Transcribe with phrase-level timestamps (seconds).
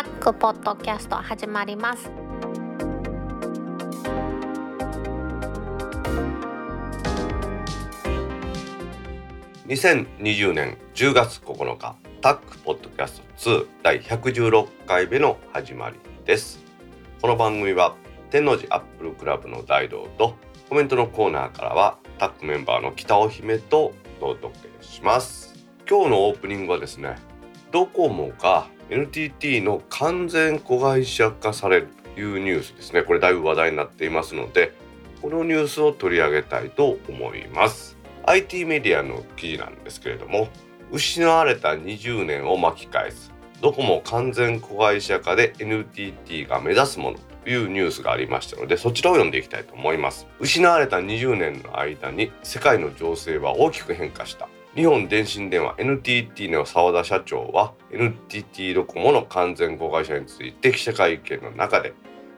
[0.00, 2.10] タックポッドキャスト始まります。
[9.66, 16.64] 2020年10月9日タックポッドキャスト2第116回目の始まりです。
[17.20, 17.94] この番組は
[18.30, 20.34] 天王寺アップルクラブの大道と
[20.70, 25.54] コメントのコーナーからはタックメンバーの北尾姫とお届けします。
[25.86, 27.16] 今日のオープニングはですね
[27.70, 33.02] ドコモが NTT の完全子会社化されるというニュースですね。
[33.02, 34.74] これだいぶ話題になっていますので
[35.22, 37.96] このニュースを取り上げたいと思います。
[38.26, 40.48] IT メディアの記事なんですけれども
[40.90, 43.32] 失われた20年を巻き返す。
[43.60, 50.26] ドコモ完全子会社化で NTT が目指すものというニュースがありましたのでそちらを読んでいきたいと思います。
[50.40, 54.48] 失われた20年の間に世界の情勢は大きく変化した。
[54.76, 61.92] 日本電信電話 NTT の澤田社長は NTT ドコモの完全子会社について記者会見の中で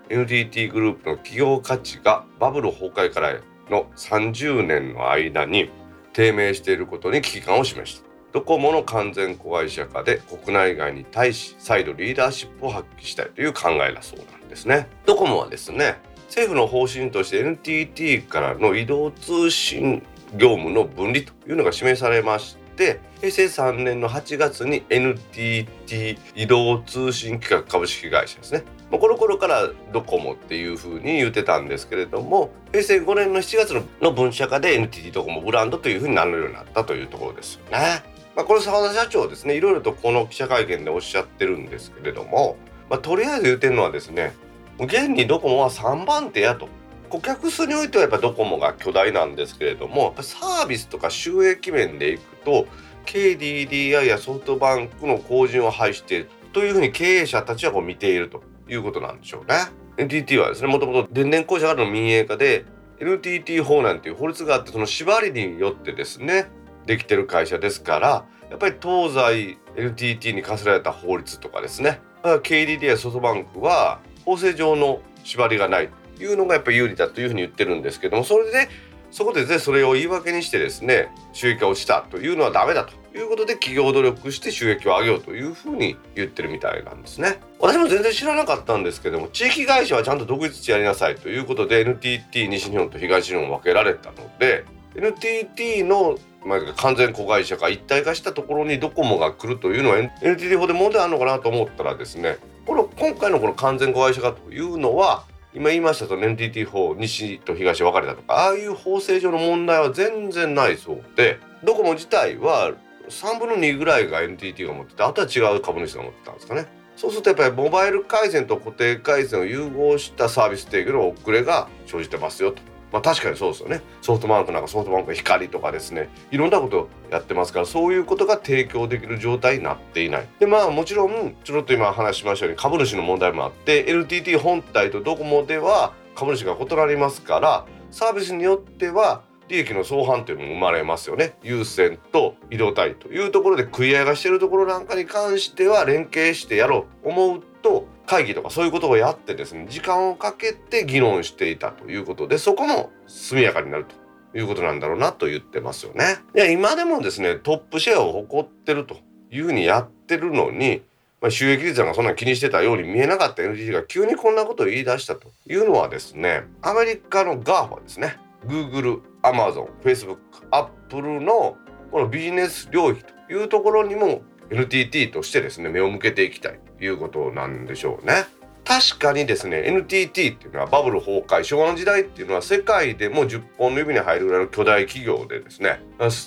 [0.09, 3.39] NTT グループの企業価値がバブル崩壊から
[3.69, 5.69] の30年の間に
[6.15, 8.09] 低迷していることに危機感を示した。
[8.33, 14.89] ドコモの完全子会社化で国内外に対し再度リーダーシップを発揮したいという考えだそうなんですね。
[15.05, 20.03] ドコモはですね政府の方針として NTT からの移動通信
[20.35, 38.03] 業務の分離というのが示されまして平成3年の8月に NTT 移動通信企画株式会社ですねこの頃からドコモっていうふうに言ってたんですけれども平成5年の7月の分社化で NTT ドコモブランドというふうになるようになったというところですよね。
[38.35, 42.57] まあ、これ澤田社長ですねいろいろとこの記者会見でおっしゃってるんですけれども、
[42.89, 44.35] まあ、とりあえず言ってるのはですね
[44.79, 46.69] 現にドコモは3番手やと
[47.13, 52.67] 顧客数においてはやっぱドコモが巨大なんですけれどもサービスとか収益面でいくと
[53.05, 59.57] KDDI やソフトバンクの後陣を排しているというふうに経営者たちはこう見ているということなんでしょうね。
[59.99, 62.65] NTT はですねもともと電電公社からの民営化で
[62.99, 66.49] NTT 法なんていう法律があってその縛りによってですね
[66.87, 75.91] できてる会社ですからやっぱり東西 NTT に課せられた法律とかですね KDDI やソフトバンクは法制上の縛りがない
[76.23, 78.69] いうのがやっぱ有利だというふうに言ってるんですけどもそれで
[79.11, 83.03] そこでねそれを言い訳にしてですね収益が落ちたというのはダメだと。
[83.15, 87.41] いうことで企業努力して収益を上げようというふうに言ってるみたいなんですね。
[87.61, 94.65] 私も全然知らなかったんですけども地域会社はちゃんと独立してやりなさいということで NTT 西日本と東日本分けられたので
[94.97, 112.73] NTT のま、完全子会社が一体化したところにドコモが来るというのは NTT 法で問題あるのかなと思ったらですねこの今回のこの完全子会社化というのは今言いましたと NTT 法西と東分かれたとかああいう法制上の問題は全然ないそうでドコモ自体は
[113.09, 122.72] 3分の2ぐらいが NTT が持っててあとは違う株主が持ってたんですかねそうするとやっぱりモバイル回線と固定回線を融合したサービス提供の遅れが生じてますよと。
[122.93, 123.81] まあ確かにそうですよね。
[124.03, 126.11] ソフトバンクなんかソフトバンク光とかですね。
[126.31, 130.29] いろんなことやってますからそういうことが提供できる状態になっていない。
[130.39, 141.35] でまあもちろんちょろっと今話しましたように株主の問題もあって NTT 本体とドコモでは株主が異なりますからサービスによっては利益の相反というのも生まれますよね。
[141.43, 156.17] 優先と移動体というところで食い合いがしてるところなんかに関しては連携してやろうと思うと会議とかそういうことをやってですね時間をかけて議論していたということでそこも速やかになるということなんだろうなと言ってますよね。
[156.35, 158.97] いや今でもですねトップシェアを誇ってると
[159.31, 160.83] いうふうにやってるのに、
[161.21, 168.17] まあ、収益率がそんな気にしてたように見えなかった NTT が急にこんなことを言い出したというのはですねアメリカの GAFA ですね
[168.47, 170.19] Google、Amazon、Facebook、
[170.51, 171.57] Apple の
[171.91, 178.27] このビジネス領域というところにも NTT としてですね目を向けていきたいいうことなんでしょうね。
[178.65, 185.81] 確かにですね NTT っていうのはバブル崩壊昭和の時代っていうのは世界でも10本の指に入るぐらいの巨大企業でですね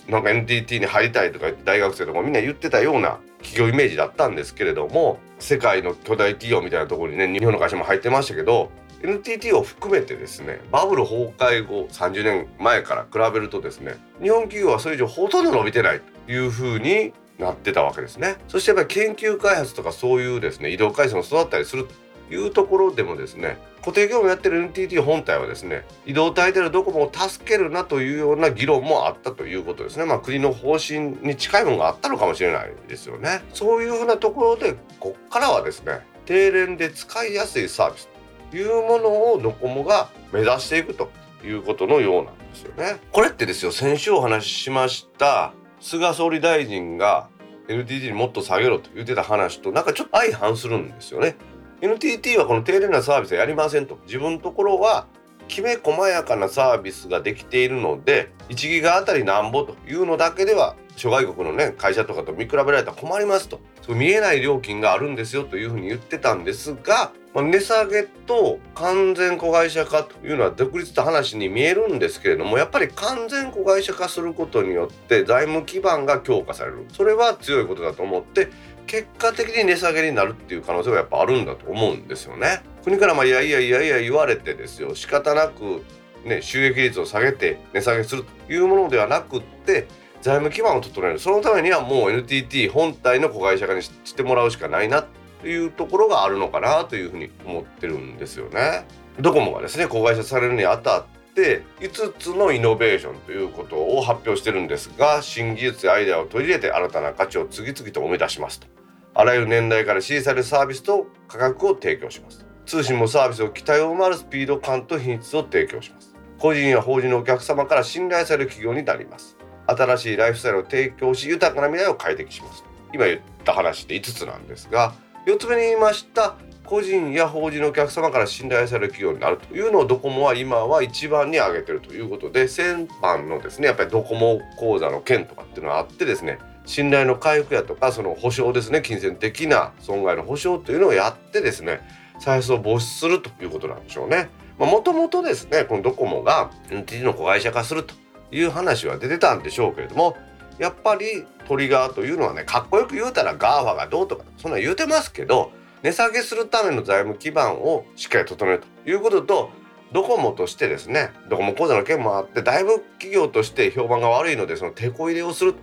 [0.10, 8.70] なんか NTT に入りたいとかって大学生とかみんな言ってたような企業イメージだったんですけれども世界の巨大企業みたいなところにね日本の会社も入ってましたけど
[9.02, 18.38] NTT を含めてですねバブル崩壊後30年前から比べるとですね日本企業はそれ以上ほとんど伸びてないというふうになってたわけですね。
[18.48, 30.06] そしてやっぱり研究開発とかそういうですね移動回線を育ったりするというところでもですね固定業務やってる NTT 本体はですね移動体でのドコモを助けるなというような議論もあったということですね。
[30.06, 33.44] まあ国の方針に近いものがあったのかもしれないですよね。
[33.54, 38.10] そういうふうなところでこっからはですね低廉で使いやすいサービス
[38.52, 41.12] というものをドコモが目指していくと
[41.44, 42.98] いうことのようなんですよね。
[43.12, 45.54] これってですよ先週お話ししました
[45.86, 47.30] 菅総理大臣が
[47.68, 51.36] NTT にもっと下げろと言ってた話となんかちょっと相反するんですよね。
[51.80, 55.06] NTT はこの低廉なサービスはやりませんと自分のところは
[55.48, 63.60] きめ細やかなサービスができているので1ギガあたりなんぼというのだけでは諸外国のね会社とかと見比べられたら困りますと。
[63.82, 76.86] そ見えない料金があるんですよというふうに言ってたんですが、まあ、値下げと完全子会社化というのは独立した話に見えるんですけれどもやっぱり完全子会社化することによって財務基盤が強化される。
[76.92, 78.50] それは強いことだと思って
[78.88, 82.64] 結果的に値下げになるっていう可能性はやっぱあるんだと思うんですよね。
[82.84, 84.96] 国からまあいやいやいやいや言われてですよ。
[84.96, 85.84] 仕方なく
[86.24, 89.88] ね収益率を下げて値下げするというものではなくって
[90.26, 91.20] 財務基盤を整える。
[91.20, 95.06] そのためにはもう NTT 本体の子会社化にしてもらうしかないな
[95.44, 98.88] というところがあるのかなというふうに思ってるんですよね。
[99.20, 101.06] ドコモがですね子会社されるにあたっ
[101.36, 108.66] て5つのイノベーションということを発表してるんですが新技術やアイデアを取り入れて新たな価値を次々と生み出しますと。
[109.14, 116.16] あらゆる年代から支持されるサービスと価格を提供します通信もサービスを期待を回るスピード感と品質を提供します。
[116.40, 119.38] 個人や法人のお客様から信頼される企業になります。
[119.68, 122.64] 新しいライフスタイルを提供し豊かな未来を快適します
[122.94, 124.94] 今言った話で5つなんですが
[125.26, 126.36] 4つ目に言いました
[126.66, 141.82] 個人や法人のお客様から信頼される企業になるというのをドコモは今は一番に挙げてるということで先般のですねやっぱりドコモ口座の件とかっていうのがあってですね信頼の回復やとかその保証ですね金銭的な損害の保証というのをやってですね
[142.20, 144.30] 再発を防止するということなんでしょうね。
[144.58, 147.94] もともとですねこのドコモが NTT の子会社化すると
[148.32, 150.18] いう話は出てたんでしょうけれども
[150.58, 155.52] やっぱりトリガーというのはねかっこよく言うたら GAFA がどうとかそんな言うてますけど
[155.84, 159.52] 値下げするための財務基盤をしっかり整えるということと
[159.92, 165.54] ドコモとしてですねドコモ口座の件もあってだいぶ企業として評判が悪いのでその手こ入れをする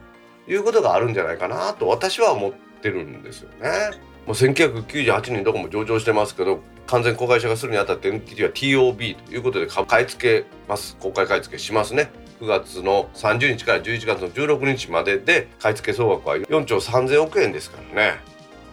[0.47, 4.13] ということがあるんじゃないかなと私は思ってるんですよね。
[4.27, 12.11] もう1998年どこも上場してますけど完全公開者化するにあたって NTT は TOB ということで買い付けます公開買い付けしますね
[12.43, 18.19] 9月の30日から11月の16日までで買い付け総額は4兆3000億円ですからね。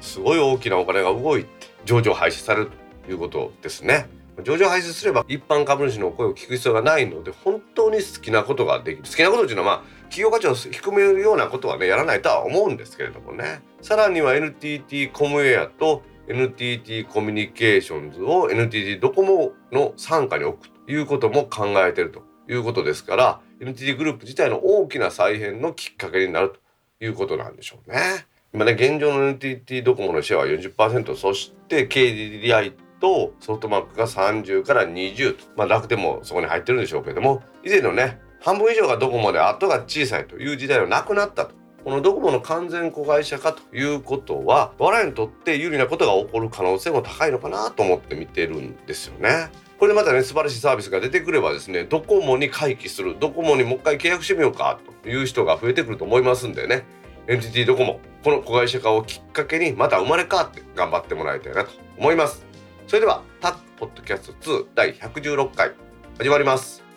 [0.02, 1.50] すごい大きなお金が動いて
[1.86, 2.72] 上場廃止される
[3.06, 4.10] ということですね。
[4.44, 9.04] 上場廃止すれば一般株主の声を聞く必要がないので本当に好きなことができる。
[9.08, 13.62] 好きなことっていうのはまあ企業価値を低めるようなことはねやらないとは思うんですけれどもね。
[13.84, 22.29] さらには NTT コムエアと NTT コミュニケーションズを NTT ドコモの傘下に置くということも考えていると。
[22.50, 26.54] いうことですから NTT グループ自体の大きな再編のきっかけになる
[27.00, 28.26] ということなんでしょうね。
[28.54, 41.54] 今ね現状の NTT ドコモのシェアは40%そして KDDI とソフトバンクが30から20と、まあ、楽天もそこに入ってるんでしょうけども以前のね半分以上がドコモで後が小さいという時代はなくなったと
[41.84, 49.50] このドコモの完全子会社化ということは我々にとって有利なことが起こる可能性も高いのかなと思って見てるんですよね。
[49.80, 53.16] これでまたね素晴らしいサービスが出てくればですねドコモに回帰する。
[53.18, 56.84] ドコモにもう一回契約してみようかという人が増えてくると思いますんでね。
[57.28, 62.46] NTT ドコモこの子会社化をきっかけにまた生まれ変わって頑張ってもらいたいなと思います。
[62.88, 65.72] それではタッポッドキャスト2第116回
[66.18, 66.89] 始まります。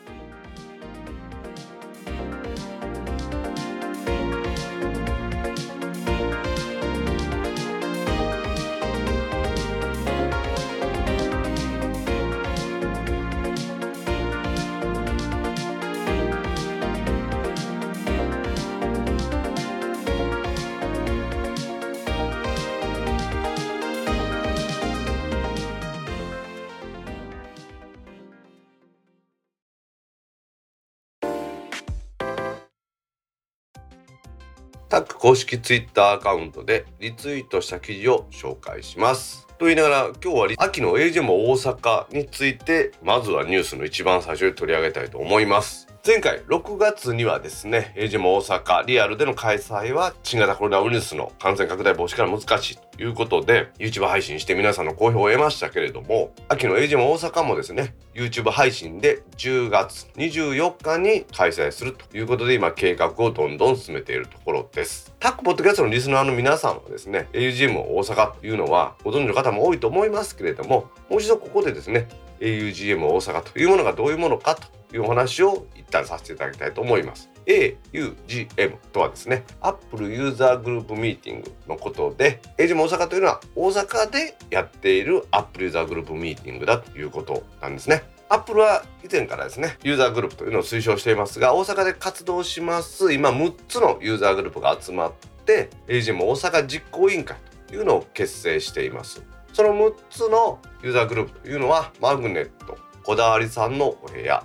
[35.23, 39.47] 公式ツイッターアカウントでリツイートした記事を紹介します。
[39.57, 45.87] と言いながら今日は秋の AGM 大阪についてまずはニュースの一番最初に取り上げたいと思います。
[46.05, 65.15] 前回6月にはですね、エイジも大阪リアルでの開催は新型コロナウイルスの感染拡大防止から難しいということで YouTube 配信して皆さんの好評を得ましたけれども秋のエイジも大阪もですね YouTube 配信で10月24日に開催するということで今計画をどんどん進めているところです。
[65.21, 72.09] タックポッドキャストのリスナーの皆さんはですね AUGM 大阪というのはご存知の方も多いと思いますけれどももう一度ここでですね
[72.41, 77.31] AUGM 大阪というものがどういうものかというお話を一旦させていただきたいと思います。
[77.47, 88.05] AUGM とはですね Apple ユーザーグループミーティングのことで AGM 大阪というのは大阪でやっている Apple ユーザーグループミーティングだということなんですね。
[88.29, 95.13] アップルは以前からですねユーザーグループというのを推奨していますが大阪で活動します今6つのユーザーグループが集まっ
[95.45, 99.23] て AGM 大阪実行委員会というのを結成しています
[99.53, 104.43] その6つのユーザーグループというのはマグネットこだわりさんのお部屋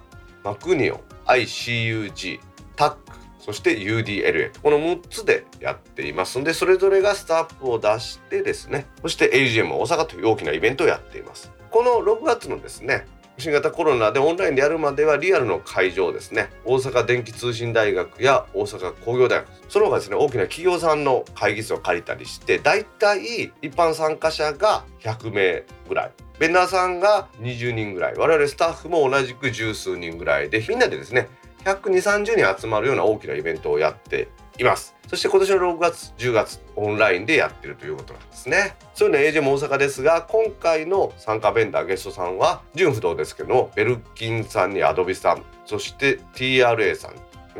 [0.47, 2.39] マクニオン ICUG
[2.77, 2.97] タック
[3.37, 6.39] そして UDLA この6つでやっています。
[6.39, 11.51] のでそれぞれがスタッフを出してですねそして AGM 大阪という大きなイベントをやっています。
[11.69, 13.05] この6月のですね
[13.39, 16.49] 新型コロナでオンラインでやるまではリアルの会場ですね。
[16.65, 19.47] 大阪電気通信大学や大阪工業大学。
[19.69, 26.11] その他ですね大きな企業さんの会議室を借りたりしてだいたい一般参加者が100名ぐらい。
[26.39, 28.15] ベンダーさんが20人ぐらい。
[28.15, 31.27] 我々スタッフも同じく十数人ぐらいでみんなでですね
[31.63, 34.96] 12030人集まるような大きなイベントをやっています。
[35.07, 38.75] そして今年の6月10月オンラインでやってるということなんですね。
[38.93, 47.13] そういうの AJ も大阪ですが今回の参加ベンダーゲストさんは順不同ですけどベルキンさんにアドビさんそして TRA さん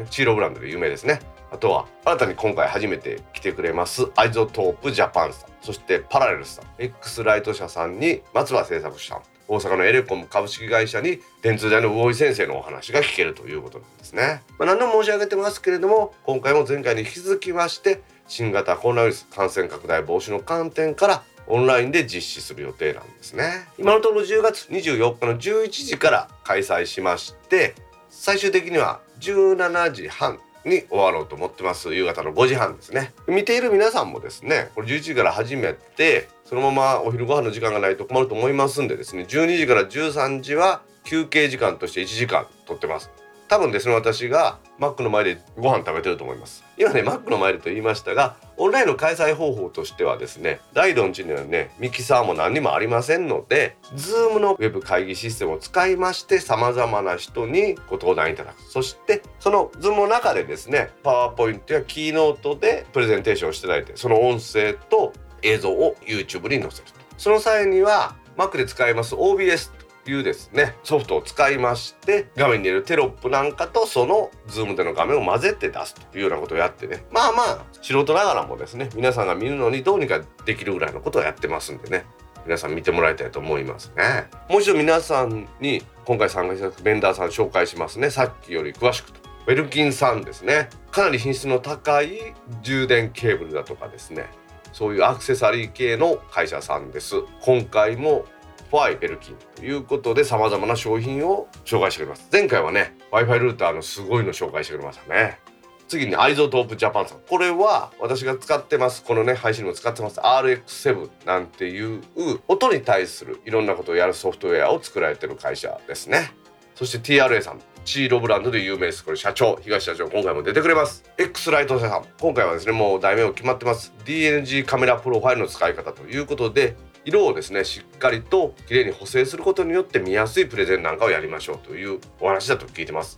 [0.10, 1.20] cheero ブランドで有名ですね。
[1.50, 9.22] あとは新たに今回初めて来てくれますアイゾトープジャパンさんそしてパラレルスさん X ライト社さんに松葉製作さん。
[9.48, 14.42] 大阪のエレコム株式会社に電通大の魚井先生のお話が聞けるということなんですね。
[14.60, 23.68] まあ、何度も申し上げてますけれども今回も前回に引き続きまして新型コロナウイルス感染拡大防止の観点からオンラインで実施する予定なんですね。
[23.78, 27.76] 今のところ10月24日の11時から開催しまして
[28.10, 31.94] 最終的には17時半に終わろうと思ってます。
[31.94, 33.14] 夕方の5時半ですね。
[33.28, 43.10] 見ている皆さんもですねこれ11時から始めてそのままお昼ご飯の時間がないと困ると思いますんでですね12時から13時は休憩時間として1時間とってます。
[43.48, 46.64] 多分ですね私がマックの前でご飯食べてると思います。
[46.78, 58.62] 今ねマックの前でと言いましたがオンラインの開催方法としてはですね大ドンチにはねミキサーも何にもありませんので Zoom のウェブ会議システムを使いまして様々な人にご登壇いただく。
[58.64, 66.98] そしてその Zoom の中でですねパワーポイントやキーノートでプレゼンテーションしていただいてその音声と映像を YouTube に載せると。
[67.18, 69.72] その際には Mac で使います OBS
[70.12, 77.06] いうですねソフトを使いまして画面に出るテロップなんかとそのズームでの画面を混ぜて出すというようなことをやってね。
[77.12, 82.06] まあまあ素人ながらもですね皆さんが見るのにどうにかできるぐらいのことをやってますんでね。
[82.46, 84.30] 皆さん見てもらいたいと思いますね。
[84.50, 88.10] もう一度皆さんに今回参加したベンダーさん紹介しますね。
[88.10, 89.20] さっきより詳しくと。
[89.48, 90.70] ベルキンさんですね。
[90.92, 94.28] かなり品質の高い充電ケーブルだとかですね。
[94.72, 97.16] そういうアクセサリー系の会社さんです。
[97.42, 98.26] 今回も
[98.70, 102.28] ファイベルキンということで様々な商品を紹介してくれます。
[102.32, 105.40] 前回はね Wi-Fi ルーターのすごいの紹介してくれましたね。
[105.88, 107.20] 次にアイゾトープジャパンさん。
[107.20, 109.04] これは私が使ってます。
[109.04, 110.20] このね配信にも使ってます。
[110.20, 112.02] RX7 なんていう
[112.48, 116.32] 音に対するいろんなことをやるソフトウェアを作られてる会社ですね。
[116.76, 117.62] そして TRA さん。
[117.88, 119.06] cheero ブランドで有名です。
[119.06, 121.06] これ社長東社長今回も出てくれます。
[121.18, 122.06] X-Rite 社さん。
[122.20, 123.94] 今回はですねもう題名を決まってます。
[124.04, 126.76] DNG カメラプロファイルの使い方ということで
[127.08, 133.18] 色をですねしっかりと綺麗に補正することによって見やすいプレゼンなんかをやりましょうというお話だと聞いてます。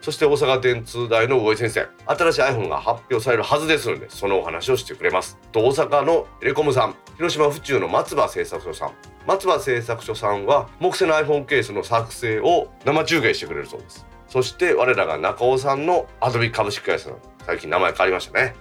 [0.00, 5.36] そして大阪電通大の魚井先生新しい iPhone が発表されるはずですのでそのお話をしてくれます。
[5.50, 8.92] と大阪のエレコムさん広島府中の松葉製作所さん。
[9.26, 14.06] 松葉製作所さんは木製の iPhone ケースの作成を生中継してくれるそうです。
[14.28, 18.54] そして我らが中尾さんのアドビ株式会社さん最近名前変わりましたね。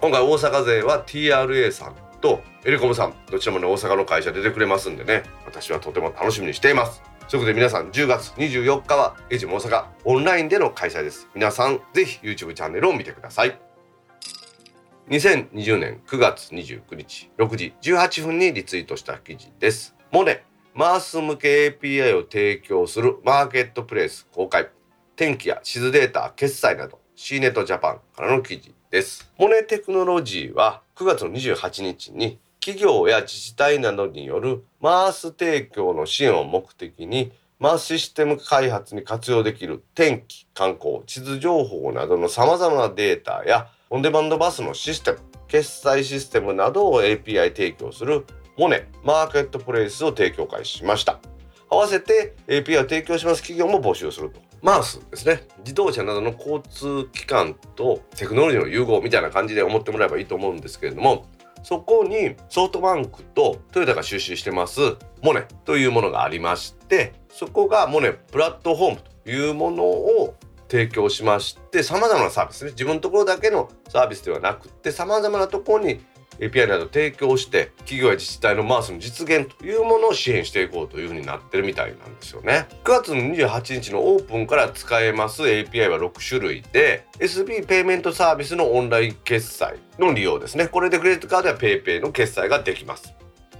[0.00, 2.11] 今回大阪勢は TRA さん。
[2.22, 5.24] とエレコムさんどちらもね大阪の会社出てくれますんでね。
[5.44, 7.02] 私はとても楽しみにしています。
[7.28, 11.28] ということで皆さん10月24日はエジム大阪オンラインでの開催です。
[11.34, 13.58] 皆さんぜひ YouTube チャンネルを見てください。
[15.08, 19.94] 2020年9月29日6時18分にリツイートした記事です。
[20.10, 24.70] モネマース向け API を提供するマーケットプレイス公開。
[25.16, 29.30] 天気や地図データ決済など C ネットジャパンからの記事です。
[29.38, 45.18] モネテクノロジーは9月の28日に企業や自治体などによるマース提供の支援を目的にマースシステム開発に活用できる天気、観光、地図情報などの様々なデータやオンデマンドバスのシステム、
[45.48, 48.26] 決済システムなどを API 提供する
[48.58, 51.20] モネマーケットプレイスを提供開始しました。
[51.70, 54.51] 合わせて API を提供します企業も募集すると。
[54.62, 55.42] マースですね。
[55.58, 61.26] 自動車などの交通機関とテクノロジーの融合みたいな感じで思ってもらえばいいと思うんですけれども、
[61.62, 64.80] そこにソフトバンクとトヨタが収集してます
[65.22, 70.36] モネというものがありましてそこがモネプラットフォームというものを
[70.68, 76.00] 提供しまして様々なサービスね自分のところだけのサービスではなくて様々なところに
[76.42, 82.66] API など提供して企業や自治体のマースの実現というものを支援していこうというふうになってるみたいなんですよね。
[82.82, 90.66] 9月の28日のオープンから使えます API は6種類で SB ペイメントサービスのオンライン決済の利用ですね。
[90.66, 93.14] これでクレジットカードや PayPay の決済ができます。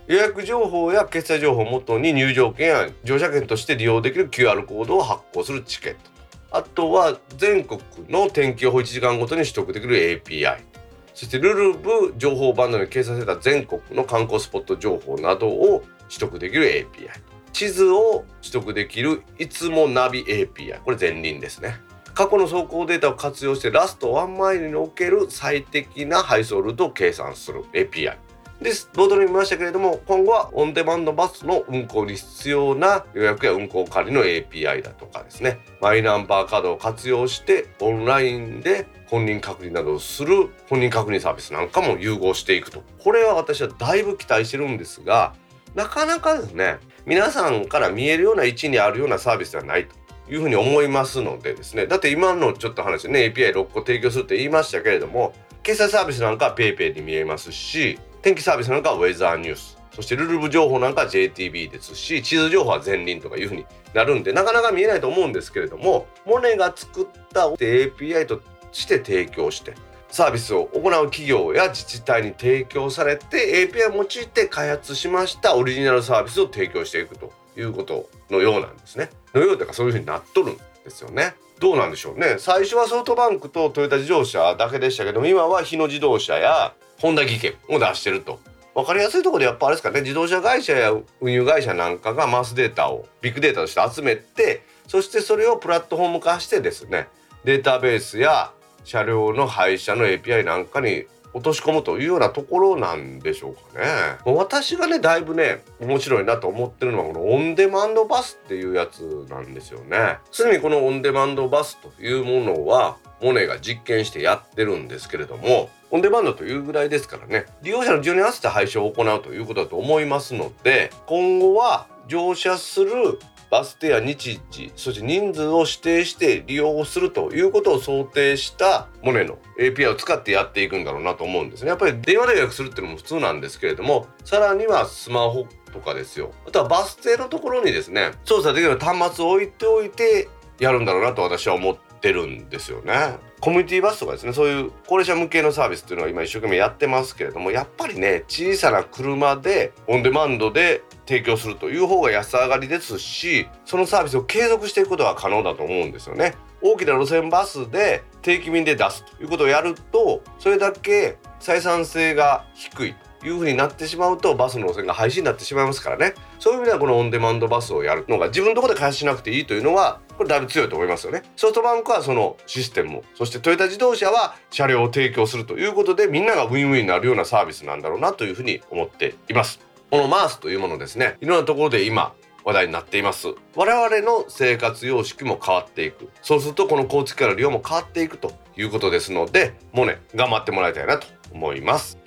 [0.09, 6.11] 予約情報や決済情報をもとに入場券や乗車券として利用できる QR コードを発行するチケット。
[6.51, 10.72] あとは全国の天気予報1時間ごとに取得できる API
[11.14, 17.09] そしてルルブ情報バンドに掲載された全国の観光スポット情報などを取得できる API
[17.52, 21.76] 地図を取得できるいつもナビ API これ前輪ですね。
[22.14, 28.16] 過去の走行データを活用してラストワンマイルにおける最適な配送ルートを計算する API
[28.62, 28.88] です。
[28.92, 35.59] 冒頭に見ましたけれども今後はオンデマンドバスの運行に必要な予約や運行管理の API だとかですね。
[35.81, 42.83] マイナンバーカードを活用してオンラインで本人確認などをする本人確認サービスなんかも融合していくと。
[43.02, 45.35] これは私はだいぶ期待してるんですが
[45.75, 49.95] なかなかですね皆さんから見えるような位置にあるようなサービスではないと
[50.33, 51.87] いうふうに思いますのでですね。
[51.87, 69.75] だって今のちょっと話ね API6 個提供するって言いましたけれども決済サービスなんかは PayPay に見えますし天気サービスなんかはウェザーニュースそしてルルブ情報なんかは JTB ですし地図情報は前輪とかいうふうになるんでなかなか見えないと思うんですけれどもモネが作った API として提供して
[70.09, 79.11] サービスを行う企業や自治体に提供されて API を用いて開発しましたオリジナルサービスを提供していくということのようなんですね。
[79.35, 81.35] のようというかそういうふうになっとるんですよね。
[81.59, 88.38] どうなんでしょうね最初はソフトバンクとトヨタ自動車だけでしたけど今は日野自動車やホンダ技研を出してると
[88.75, 97.09] 分かりやすいところでやっぱあれですかね自動車会社や運輸会社なんかがマスデータをビッグデータとして集めてそしてそれをプラットフォーム化してですね
[97.44, 98.52] データベースや
[98.85, 103.87] 車両の配車の API なんかに落とし込むというようなところなんでしょうかね。
[104.25, 110.18] 私がねだいぶね面白いなと思ってるのはこのオンデマンドバスっていうやつなんですよね。
[110.30, 117.45] すでにこのオンデマンドバスというものはモネが実験してやってるんですけれどもオンデマンドというぐらいですからね。
[117.63, 123.19] 利用者の需要に合わせて配車を行うということだと思いますので今後は乗車する
[123.50, 131.69] バス停や日時そして人数を指定して利用するということを想定したモネの API を使ってやっていくんだろうなと思うんですね。
[131.69, 136.33] やっぱり電話で予約するっていうのも普通なんですけれどもさらにはスマホとかですよ。
[136.49, 143.19] あとはバス停のところにですね操作できる端末を置いておいてやるんだろうなと私は思ってるんですよね。
[143.43, 156.37] コミュニティバスとかですねそういう高齢者向けのサービスっていうのは今一生懸命やってますけれどもやっぱりね小さな車でオンデマンドで提供するという方が安上がりですしそのサービスを継続していくことは可能だと思うんですよね。
[156.63, 162.95] 大きな路線バスで定期便で出すということをやるとそれだけ採算性が低い。
[163.25, 166.15] いう風になってしまうとバスの路線が廃止になってしまいますからね。
[166.39, 171.23] そういう意味ではこのオンデマンドバスをやるのが自分のところで開発しなくていいというのはこれだいぶ強いと思いますよね。
[171.37, 179.61] ソフトバンクはそのシステムそしてトヨタ自動車は車両を提供するということでみんながウィンウィンになるようなサービスなんだろうなというふうに思っています。
[179.91, 181.17] このマースというものですね。
[181.21, 183.28] いろんなところで今話題になっています。
[183.54, 186.08] 我々の生活様式も変わっていく。
[186.23, 192.01] そうするとこの交通機関の量も変わっていくということですのでもうね頑張ってもらいたいなと思います。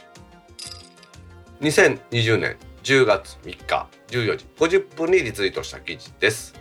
[1.61, 6.53] 2020年10月3日14時50分にリツイートした記事です。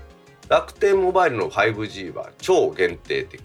[0.48, 3.40] 楽天モバイルの 5G は超限定的。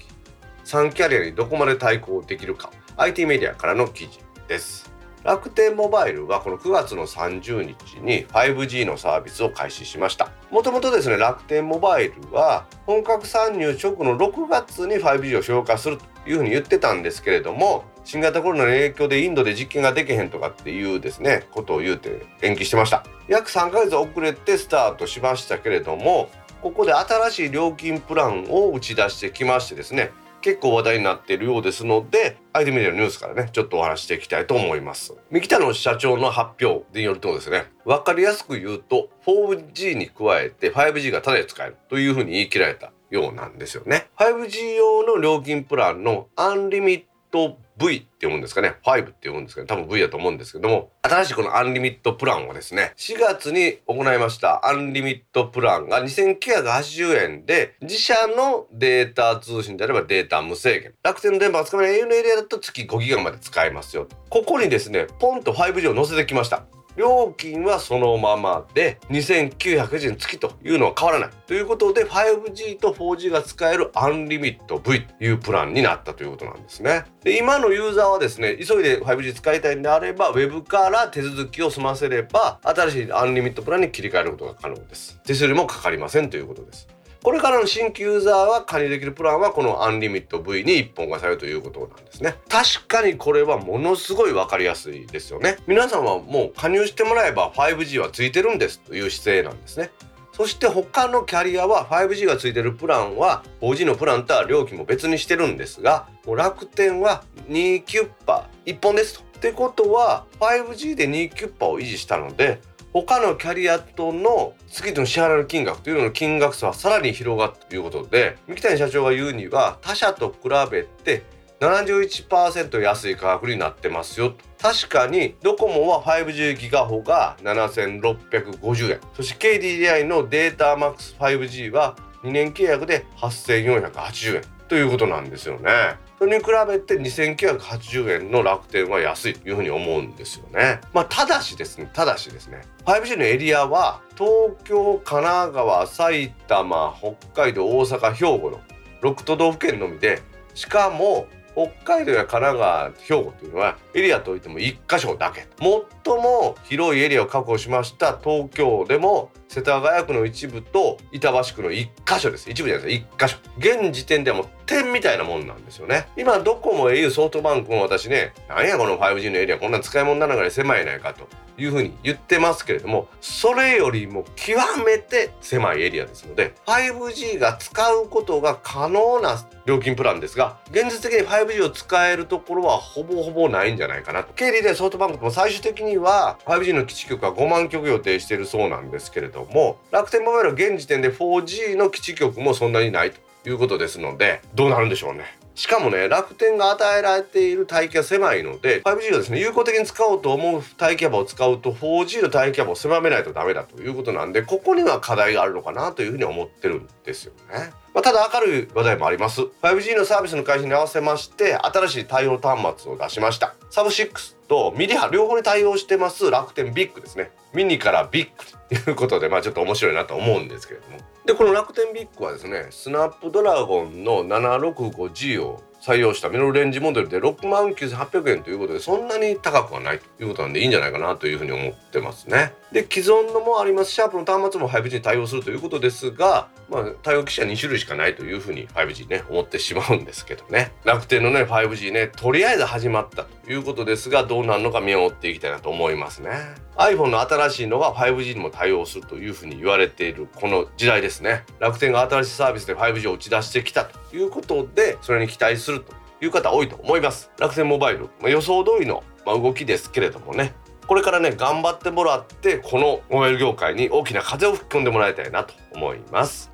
[0.66, 2.72] 3キャリアにどこまで対抗できるか。
[2.98, 4.94] IT メディアからの記事です。
[5.24, 10.30] 楽天モバイルはこの9月の30日に 5G のサービスを開始しました。
[10.52, 23.06] もともとですね楽天モバイルは本格参入直後の6月に 5G を消化するというふうに言ってたんですけれども新型コロナの影響でインドで実験ができへんとかっていうですねことを言うて延期してました。
[23.28, 26.32] 約3ヶ月遅れてスタートしましたけれども
[26.64, 30.10] ここで新しい料金プランを打ち出してきましてですね
[30.42, 35.14] 結構話題になっているようですのでアイデメディアのニュースからねちょっとお話していきたいと思います。
[35.30, 44.08] 三木田の社長の発表によるとですね分かりやすく言うと 4G に加えて 5G がタダで使えるというふうに言い切られたようなんですよね。
[44.18, 48.76] 5G 用の料金プランのアンリミット V って読むんですかね。
[48.84, 49.68] 5って読むんですかね。
[49.68, 50.92] 多分 V だと思うんですけども。
[51.02, 60.94] 新しいこのアンリミットプランをですね4月に行いましたアンリミットプランが2980円で自社のデータ通信であればデータ無制限。
[61.04, 64.08] 楽天の電波が使えない au のエリアだと月5ギガまで使えますよ。
[64.30, 66.64] ここにですねポンと 5G を載せてきました。
[67.00, 77.06] 料金はそのままで2900円月というのは変わらないということで 5G と 4G が使えるアンリミット V というプランになったということなんですね。
[77.24, 85.22] で今のユーザーはですね急いで 5G 使いたいんであれば Web から手続きを済ませれば新しいアンリミットプランに切り替えることが可能です。
[85.24, 86.99] 手数料もかかりませんということです。
[87.22, 92.36] これからの新規ユーザーは加入できるプランはこのアンリミット V に一本化されるということなんですね。
[92.48, 95.58] 確かにこれはものすごい分かりやすいですよね。
[95.68, 99.92] 皆さんはもう加入してもらえば 5G はついてるんですという姿勢なんですね。
[100.32, 109.30] そして他のキャリアは 5G がついてるプランは 4G のプランとは料金も別にしてるんですがもう楽天は2キュッパ1本ですと。
[109.40, 112.62] ってことは 5G で2キュッパを維持したので
[112.94, 121.24] 他のキャリアとの月の支払いの金額というのの金額差はさらに広がったということで三木谷社長が言うには他社と比べて
[121.60, 135.98] 71%安い価格になってますよ確かにドコモは 5G ギガホが7650円そして KDDI のデータマックス 5G は2年契約で8480円ということなんですよね。
[136.20, 140.82] それに比べて2980円の楽天は安いというふうに思うんですよね。
[140.94, 148.60] まあ、ただしですね、ただしですね、5G のエリアは東京、神奈川、埼玉、北海道、大阪、兵庫の
[149.02, 150.22] 6都道府県のみで、
[150.56, 151.26] しかも
[151.60, 162.50] 北海道や神奈川兵庫というのはエリアといっても1箇所だけ最も広いエリアを確保しました東京でも世田谷区の一部と板橋区の1箇所です。
[162.52, 163.06] 一部じゃないです。
[163.18, 163.40] 1箇所。
[163.58, 166.08] 現時点ではもう点みたいなもんなんですよね。
[166.16, 171.28] 今どこも au ソフトバンクも私ねなんやこの 5G のエリアこんな使い物なのがら狭いないかと。
[171.60, 195.39] いうふうに言ってますけれどもそれよりも極めて狭いエリアですので 5G が使うことが可能な料金プランですが現実的に 5G を使えるところはほぼほぼないんじゃないかなと経理でソフトバンクも最終的には 5G の基地局は5万局予定しているそうなんですけれども楽天モバイルは現時点で 4G の基地局もそんなにないということですのでどうなるんでしょうね。
[195.60, 207.74] しかもね楽天が与えられている帯域が狭いので 5G がですね有効的に使おうと思う帯域幅を使うと 4G の帯域幅を狭めないとダメだということなんでここには課題があるのかなというふうに思ってるんですよね。
[207.94, 209.42] まあ、ただ明るい話題もあります。
[209.42, 213.54] 5G のサービスの開始に合わせまして新しい対応端末を出しました。
[213.70, 217.32] サブ6とミリ波両方に対応してます楽天ビッグですね。
[217.54, 218.30] ミニからビッ
[218.70, 221.00] グということでまあちょっと面白いなと思うんですけれども。
[221.30, 232.54] でこの楽天ビッグはですねスナップドラゴンの 765G を採用したミドルレンジモデルで6万9800円ということでそんなに高くはないということなんでいいんじゃないかなというふうに思ってますね。
[232.72, 233.92] で既存のもあります。
[233.92, 240.72] シャープの端末も 5G に対応するということですが、まあ、対応機種は2種類しかないというふうに 5G ね思ってしまうんですけどね。
[240.84, 246.30] 楽天のね 5G ねとりあえず始まったということですがどうなるのか見守っていきたいなと思いますね。
[246.78, 251.44] iPhone の新しいのが 5G にも対応するというふうに言われているこの時代ですね。
[251.60, 254.00] 楽天が新しいサービスで 5G を打ち出してきたと。
[254.16, 257.32] いうことでそれに期待するという方多いと思います。
[257.40, 260.54] 楽天モバイル、まあ、予想通りの、ま動きですけれどもね。
[260.88, 266.52] これからね頑張ってもらってこのモバイル業界に大きな風を吹き込んでもらいたいなと思います。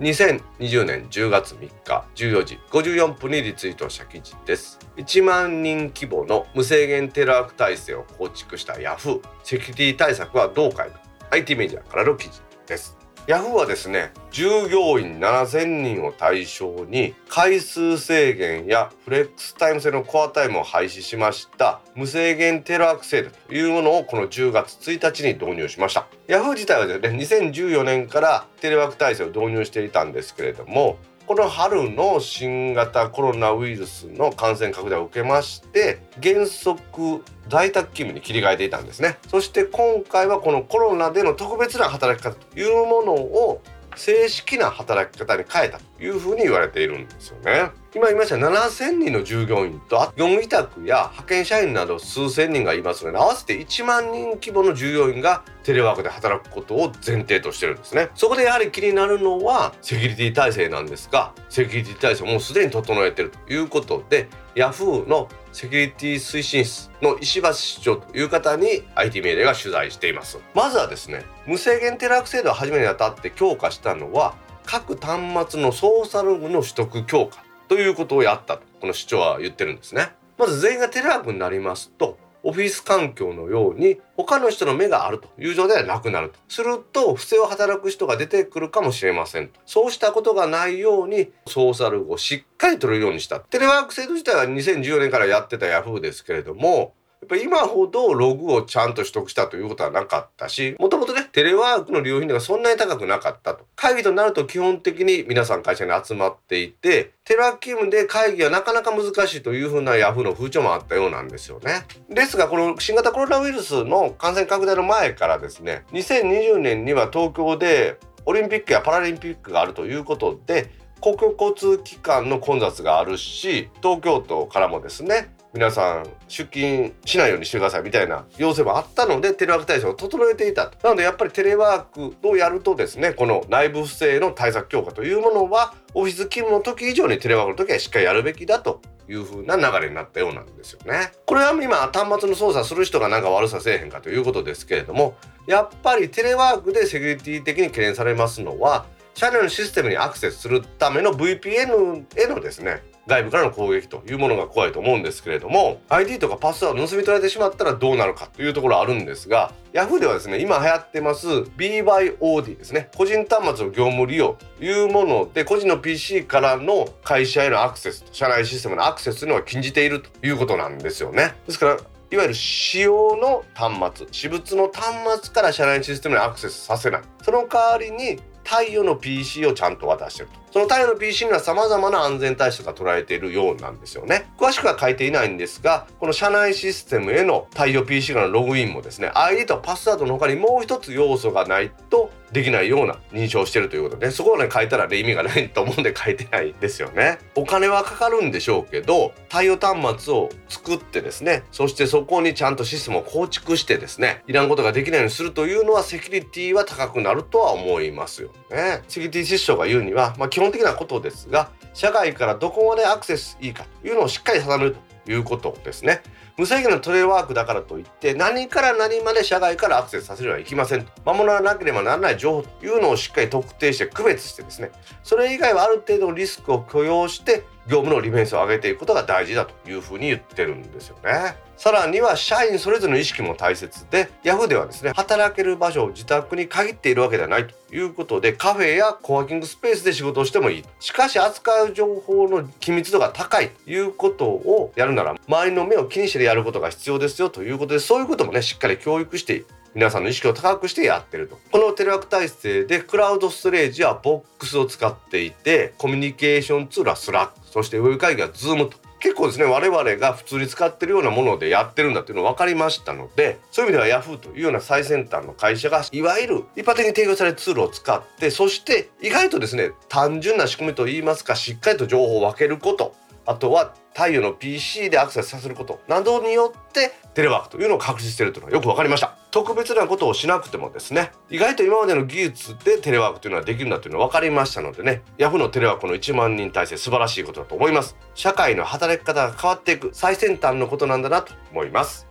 [0.00, 4.78] 2020年10月3日14時54分にリツイートした記事です。
[4.96, 9.20] 1万人規模の無制限テレワーク体制を構築したヤフー。
[9.44, 10.94] セキュリティ対策はどう変える
[11.30, 12.97] IT メディアからの記事です。
[13.28, 26.06] ヤフーはですね従業員7000人を対象に回数制限やフレックスタイム制のコアタイムを廃止しました無制限テレワーク制度というものをこの10月1日に導入しました。
[26.26, 30.96] ヤフー自体はですね2014年からテレワーク体制を導入していたんですけれども
[31.28, 43.60] この春の新型コロナウイルスの感染拡大を受けまして原則在宅勤務に切り替えていたんですねそして今回はこのコロナでの特別な働き方というものを
[43.94, 47.72] 正式な働き方に変えたというふうに言われているんですよね。
[47.94, 58.10] 今言いました7,000人の従業員と業務委託や派遣社員など数千人がいますので合わせて1万人規模の従業員がテレワークで働くことを前提としてるんですね。
[58.14, 74.34] そこでやはり気になるのはセキュリティ体制なんですがセキュリティ体制もうすでに整えてるということでヤフーのセキュリティ推進室の石橋市長という方に IT メディアが取材していますまずはですね無制限テレワーク制度を始めにあたって強化したのは
[74.66, 80.12] 各端末のソーサルの取得強化ということをやったとこの市長は言ってるんですね。
[80.36, 86.38] まず全員がテレワークになりますとオフィス環境のように他の人の目があるという状態ではなくなると。
[86.48, 89.60] すると不正を働く人が出てくるかもしれませんと。
[89.66, 93.40] そうしたことがないようにソーシャルをしっかり取るようにした。
[93.40, 96.94] テレワーク制度自体は2014年からやってたヤフーですけれども
[97.36, 103.66] 今ほどログをちゃんと取得したということはなかったしもともとねテレワークの利用頻度がそんなに高くなかったと。
[103.76, 111.84] 会議となると基本的に皆さん会社に集まっていてテレワーク勤務で会議はなかなか難しいというふうなヤフーの風潮もあったようなんですよね。
[112.08, 141.12] ですがこの新型コロナウイルスの感染拡大の前からですね2020年には東京でオリンピックやパラリンピックがあるということで公共交通機関の混雑があるし東京都からもですね皆さん出勤しないようにしてくださいみたいな要請もあったのでテレワーク対象を整えていたなのでやっぱりテレワークをやるとですねこの内部不正の対策強化というものはオフィス勤務の時以上にテレワークの時はしっかりやるべきだという風な流れになったようなんですよね。
[141.24, 148.84] これは今端末の操作する人がなんか悪させえへんかということですけれどもやっぱりテレワークでセキュリティ的に懸念されますのは
[149.14, 162.90] 社内のシステムにアクセスするための VPN へのですね外部からの攻撃というものが怖いと思うんですけれども ID とかパスワード盗み取られてしまったらどうなるかというところあるんですが Yahoo ではですね今流行ってます BYOD ですね。
[162.96, 171.34] 個人端末の業務利用というもので個人の PC からの会社へのアクセスと社内システムのアクセスというのは禁じているということなんですよね。
[171.46, 171.76] ですから
[172.10, 177.02] いわゆる使用の端末私物の端末から社内システムにアクセスさせない。
[177.22, 180.47] その代わりに太陽の PC をちゃんと渡してると。
[180.50, 184.30] その太陽の PC には様々な安全対策が捉えているようなんですよね。
[184.38, 197.18] 詳しくは書いていないんですがこの社内システムへの太陽 PC からのログインもですね ID とパスワードの他にもう一つ要素がないとできないような認証してるということで、そこをね書いたら、ね、意味がないと思うんで書いてないですよね。
[197.34, 208.82] お金はかかるんでしょうけど対応端末を作ってですねそしてそこにちゃんとシステムを構築してですねいらんことができないようにするというのはセキュリティは高くなるとは思いますよね。
[208.88, 216.00] セキュリティ失笑が言うには、まあ、基本的なことですが社外からどこまでアクセスいいかというのをしっかり定めるということですね。
[216.36, 220.92] 無制限のトレワークだからといって何から何まで社外からアクセスさせるにはいきませんと。
[221.04, 224.70] 守らなければならない情報というのをしっかり特定して区別してですね。
[225.02, 231.36] それ以外はある程度のリスクを許容して業務の利便性を上げていくことが大事だというふうに言ってるんですよね。
[231.58, 249.44] さらには社員それぞれの意識も大切で Yahoo ではですね働ける場所を自宅に限っているわけではないということでカフェやコワーキングスペースで仕事をしてもいいしかし扱う情報の機密度が高いということをやるなら周りの目を気にしてやることが必要ですよということでそういうこともねしっかり教育して
[249.78, 251.38] 皆さんの意識を高くしてやってると。
[251.52, 258.76] このテレワーク体制でクラウドストレージは BOX を使っていてコミュニケーションツールは Slack そしてウェブ会議は Zoom と。
[258.98, 272.96] 結構ですね我々が普通に使ってるようなものでやってるんだっていうの分かりましたのでそういう意味では Yahoo というような最先端の会社がいわゆる一般的に提供されるツールを使ってそして意外とですね単純な仕組みといいますかしっかりと情報を分けること。
[273.28, 275.80] あとは太陽の PC でアクセスさせること。
[275.86, 279.18] などによってテレワークというのを確立しているというのがよく分かりました。
[279.30, 287.96] 特別なことをしなくてもですね意外と今までの技術でテレワークというのはできるんだというのは分かりましたのでねヤフーのテレワークの1万人体制素晴らしいことだと思います。
[288.14, 292.07] 社会の働き方が変わっていく最先端のことなんだなと思います。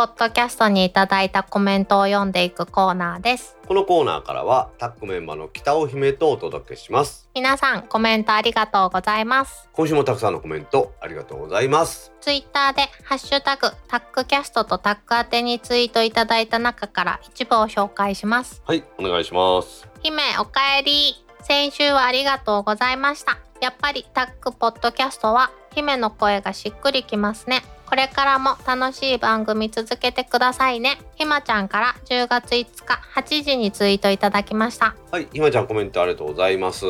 [0.00, 3.58] ポッドキャストにいただいたコメントを読んでいくコーナーです。
[3.68, 9.68] このコーナーからはタックメンバーの北尾姫とお届けします皆さんコメントありがとうございます。
[9.74, 18.62] 今週もたくさんのコメントありがとうございますツイッターでハッシュタグタックキャストとタック宛てにツイートいただいた中から一部を紹介します。
[18.64, 21.26] はいお願いします姫おかえり。
[21.42, 23.38] 先週はありがとうございました。
[23.60, 27.62] やっぱりタックポッドキャストは姫の声がしっくりきますね。
[27.90, 31.00] これからも楽しい番組続けてくださいね。
[31.16, 34.94] ひまちゃんから10月5日8時にツイートいただきました。
[35.10, 36.86] はいひまちゃんコメントありがとうございます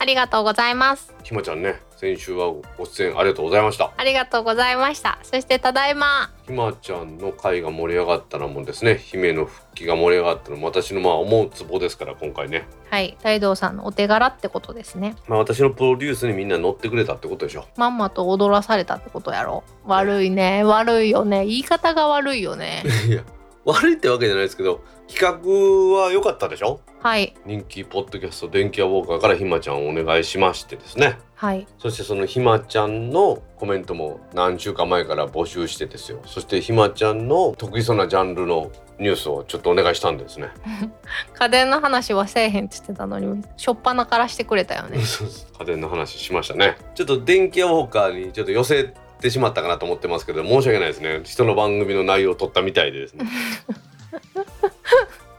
[0.00, 1.14] ありがとうございます。
[1.22, 5.20] ひまちゃんね先週はご出演ありがとうございましたありがとうございました。
[5.22, 6.32] そしてただいま。
[6.44, 15.14] ひまちゃんの回が盛り上がったのもですね姫の復帰が盛り上がったのも私のまあ思うツボですから今回ねはい、大道さんのお手柄ってことですね。
[15.28, 19.62] まあ私のプロデュースにみんな乗ってくれたってことでしょまんまと踊らされたってことやろ。
[19.84, 21.46] 悪いね、悪いよね。
[21.46, 22.82] 言い方が悪いよね。
[23.06, 23.22] いや
[23.64, 24.82] 悪いってわけじゃないですけど
[25.14, 26.80] 企画は良かったでしょ？
[27.00, 27.34] はい。
[27.44, 31.18] 人気ポッドキャスト電気屋ウォーカーからひまちゃんをお願いしましてですね。
[31.34, 31.66] はい。
[31.78, 36.20] そしてそのひまちゃんのコメントも何週間前から募集してですよ。
[36.26, 40.48] そしてひまちゃんの得意そうなジャンルのニュースをちょっとお願いしたんですね。
[41.38, 44.98] 家電の話はせえへんって言ってたのにしょっぱなからしてくれたよね。
[45.58, 46.76] 家電の話しましたね。
[46.94, 51.20] ちょっと電気屋ウォーカーにちょっと寄せてしまったかなと思ってますけど申し訳ないですね。
[51.24, 53.26] 人の番組の内容を取ったみたいでですね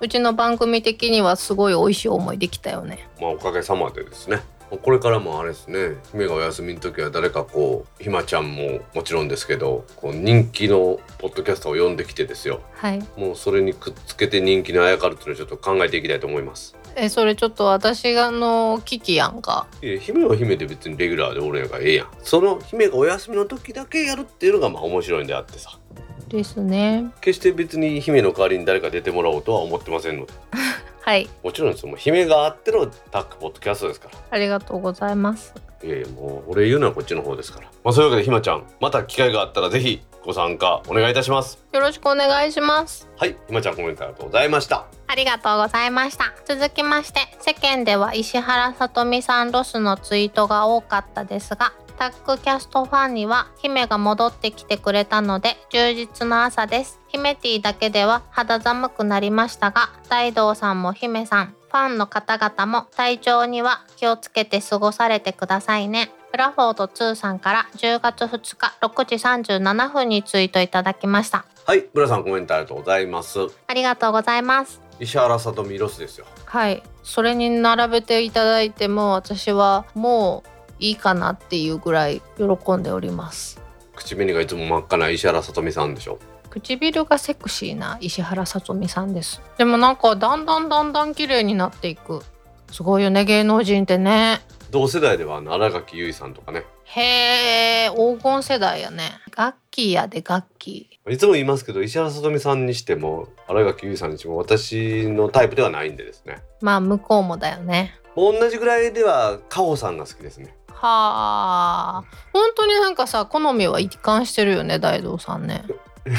[0.02, 3.08] うちの番組的にはすごい美味しい思いできたよね。
[3.22, 4.42] まあおかげさまでですね。
[4.82, 5.98] これからもあれですね。
[6.12, 12.62] 姫がお休みの時は誰かこうひまちゃんももちろんですけどこう人気のポッドキャスターを呼んできてですよ。
[12.74, 13.00] はい。
[13.18, 16.76] もうそれにくっつけて人気にあやかるっていうのをちょっと考えていきたいと思います。
[16.96, 22.08] えそれちょっと私がの危機やんかいや姫は姫で別にレギュラーで俺らがええやん。
[22.24, 25.80] その姫がお休みの時だけやるっていうのがまあ面白いんであってさ
[26.28, 27.06] ですね。
[27.22, 30.34] 決して別に姫の代わりに誰か出てもらおうとは思ってませんので。
[31.02, 31.30] はい。
[31.44, 31.84] もちろんです。
[31.84, 34.18] よもう姫があってのタックポッドキャストですから。
[34.32, 35.54] ありがとうございます。
[35.84, 37.68] いやいやもう俺言うのはこっちの方ですから。
[37.84, 41.60] まあそういうわけでひまちゃんまた機会があったらぜひご参加お願いいたします。
[41.74, 43.10] よろしくお願いします。
[43.18, 44.86] はいひまちゃんコメントありがとうございました。
[45.08, 46.34] ありがとうございました。
[46.46, 57.00] 続きまして世間では石原さとみさんロスのツイートが多かったですがタックキャストファンには姫が戻ってきてくれたので充実の朝です。
[57.08, 66.12] 姫ティだけでは肌寒くなりましたが大道さんも姫さんファンの方々も体調には気をつけて過ごされてくださいね。
[66.32, 71.46] ブラフォード2さんから10月2日6時37分にツイートいただきました。
[71.66, 73.40] はい村さんコメントありがとうございます。
[73.68, 74.82] ありがとうございます。
[75.00, 76.26] 石原さとみロスですよ。
[76.46, 76.84] はい。
[77.04, 80.53] それに並べていただいても私はもう
[80.84, 83.62] いいかなっていうぐらい喜んでおります。
[83.96, 86.20] 口紅がいつも真っ赤な石原さとみさんでしょ？
[86.50, 89.42] 唇がセクシーな石原さとみさんです。
[89.58, 92.22] でもなんかだんだんだんだん綺麗になっていく。
[92.70, 94.42] すごいよね芸能人ってね。
[94.72, 96.66] 同世代では新垣結衣さんとかね。
[96.84, 99.12] へえ黄金世代やね。
[99.32, 106.44] ガッキーやでガッキいつも言いますけど石原さとみさんにしても新垣結衣さんにしても私のタイプではないんでですね。
[106.62, 107.94] ーまあ向こうもだよね。
[108.16, 112.04] 同じぐらいではカホさんが好きですねはあ。
[112.34, 115.64] 本当になんかさ好みは一貫してるよね大道さんね。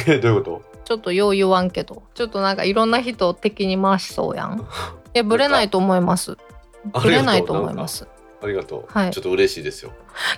[0.06, 2.02] えどういうこちょっとよう言わんけど。
[2.14, 4.66] ちょっとなんかいろんな人を敵に回しそうやん。
[5.14, 6.36] いやブレないと思います。
[6.36, 8.06] とブレないと思います。
[8.42, 9.10] ありがとう、はい。
[9.10, 9.92] ちょっと嬉しいですよ。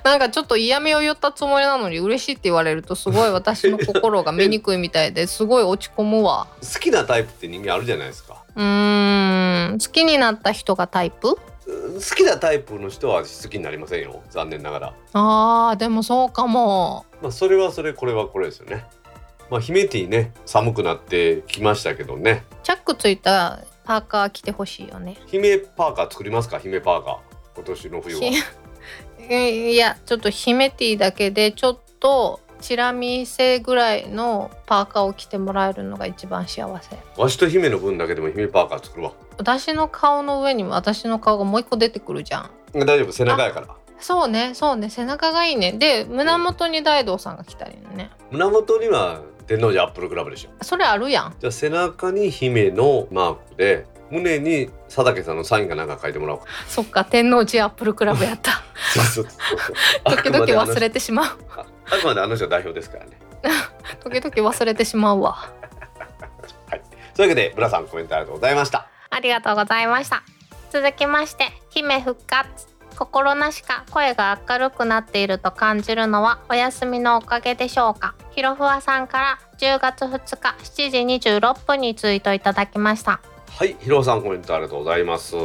[0.04, 6.46] なんかちょっと嫌味を言ったつもりなのに嬉しいって言われるとすごい私の心が醜いみたいですごい落ち込むわ。
[6.62, 8.42] 好きなタイプって人間あるじゃないですか。
[8.56, 9.78] うーん。
[9.78, 11.30] 好きになった人がタイプ？
[11.30, 14.22] うん好きなタイプの人は好きになりませんよ。
[14.30, 14.94] 残念ながら。
[15.14, 17.04] あーでもそうかも。
[17.20, 18.84] まあそれはそれこれはこれですよね。
[19.50, 22.44] まあ姫ティね寒くなってきましたけどね。
[22.62, 25.16] チャックついたパーカー着てほしいよね。
[25.26, 26.60] 姫パーカー作りますか？
[26.60, 27.16] 姫パーカー。
[27.56, 28.22] 今年の冬は。
[29.28, 36.96] いやちょっと姫ティだけでちょっとチラ見せぐらいのパーカーを着てもらえるのが一番幸せ。
[37.20, 42.50] わしと姫の分だけでも姫パーカー作るわ私の顔の上にも私の顔がもう一個出てくるじゃん。
[42.74, 43.12] 大丈夫？
[43.12, 43.68] 背中やから。
[43.98, 44.90] そうねそうね。
[44.90, 45.72] 背中がいいね。
[45.72, 48.10] で胸元に大道さんが来たりね。
[48.30, 50.50] 胸元には天王寺アップルクラブでしょ。
[50.64, 51.34] それあるやん。
[51.38, 56.46] じゃあ背中に姫のマークで胸に佐竹さんのサインがなんか書いてもらおうか。
[56.68, 58.62] そっか天王寺アップルクラブやった。
[58.94, 59.26] そうそう
[60.16, 61.26] 時々忘れてしまう。
[61.56, 63.12] ああくまであの人は代表ですからね。
[64.02, 65.50] 時々忘れてしまうわ。
[67.14, 70.22] というわけでブラさんコメントありがとうございましたありがとうございました。
[70.70, 72.76] 続きまして姫復活。
[72.96, 78.14] 心なしか声が明るくなっていると感じるのはお休みのおかげでしょうか。
[78.30, 83.20] ひろふわさんから10月2日7時26分にツイートいただきました。
[83.48, 85.36] はいひろさんコメントありがとうございます。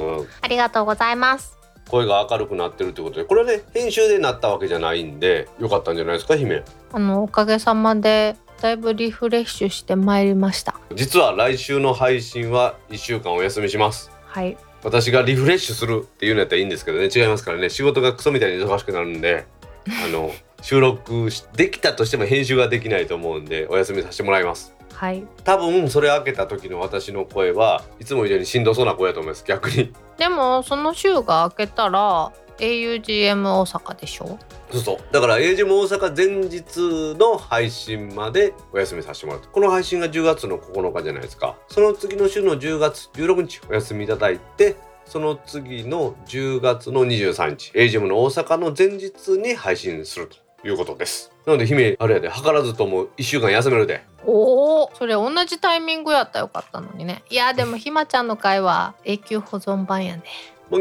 [0.42, 1.58] ありがとうございます。
[1.90, 6.64] 声が明るくなってるということでこれね編集でなったわけじゃないんでよかったんじゃないですか姫。
[6.94, 10.76] あのおかげさまでだいぶリフレッシュしてまいりました。
[10.94, 14.12] 実は来週の配信は1週間お休みします。
[14.28, 14.56] はい。
[14.84, 17.72] 私がリフレッシュするっていうのやったらいいんですけどね違いますからね。
[17.72, 19.46] 仕事がクソみたいに忙しくなるんで
[20.06, 24.76] あの収録しできたとしても編集ができないと思うんでお休みさせてもらいます。
[24.94, 25.24] はい。
[25.44, 29.44] 多分それ開けた時の私の声はいつも以上にしんどそうな声だと思います。
[29.48, 29.92] 逆に。
[30.20, 34.40] でもその週が明けたら augm 大阪でしょ？
[34.72, 34.98] そうそう。
[35.12, 41.58] だからエイジも大阪前日の配信までお休みさせてもらうこの配信が10月の9日じゃないですか。
[41.68, 51.32] その次の週の10月16日お休みいただいてその次の10月の23日エイジムの大阪の前日に配信するということです。
[51.46, 54.04] なので姫あれやで図らずとも1週間休めるで。
[54.24, 57.24] おおそれ同じタイミングやったらよかったのにね。
[57.32, 60.24] いやでもひまちゃんの回は永久保存版やね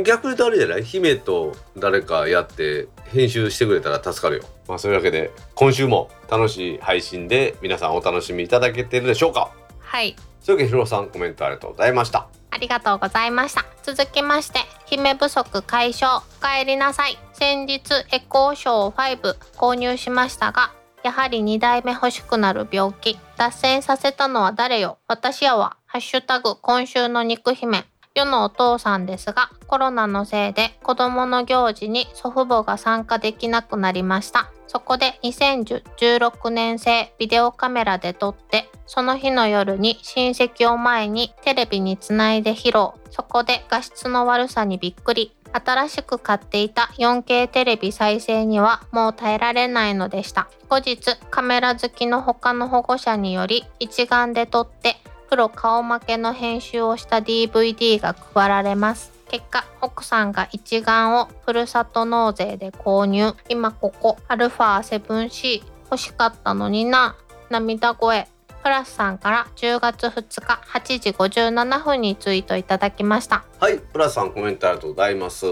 [0.04, 0.84] 逆に言うとあれじゃない？
[0.84, 4.44] 姫と誰かやって編集してくれたら助かるよ。
[4.68, 9.50] まあそういうわけで今週も楽しい配信で皆さんお楽しみいただけてるでしょうか？
[9.80, 10.14] はい。
[10.40, 12.28] そういうわけでヒロさんコメントありがとうございました。
[12.52, 13.64] ありがとうございました。
[13.82, 17.18] 続きまして姫不足解消お帰りなさい。
[17.32, 17.80] 先日
[18.12, 20.72] エコーショー5購入しましたが
[21.02, 24.98] やはり2代目欲しくなる病気脱線させたのは誰よ？
[25.08, 27.84] 私やはハッシュタグ今週の肉姫
[28.20, 34.52] 世のお父さんですがコロナのせいで子供の行事に祖父母が参加できなくなりました。
[34.66, 43.00] そこで2016年製ビデオカメラで撮ってその日の夜に親戚を前にテレビにつないで披露。
[43.10, 45.34] そこで画質の悪さにびっくり。
[45.52, 50.48] 新しく買っていた 4K テレビ再生にはもう耐えられないのでした。
[50.68, 54.98] 後日カメラ好きの他の保護者により一眼で撮って
[55.30, 59.12] プロ顔負けの編集をした DVD が配られます。
[59.28, 63.34] 結果奥さんが一眼をふるさと納税で購入。
[63.48, 67.14] 今ここ α7C 欲しかったのにな。
[67.48, 68.26] 涙声。
[68.64, 73.44] プラスさんから10月2日8時57分にツイートいただきました。
[73.60, 75.46] はいプラスさんコメントありがとうございます。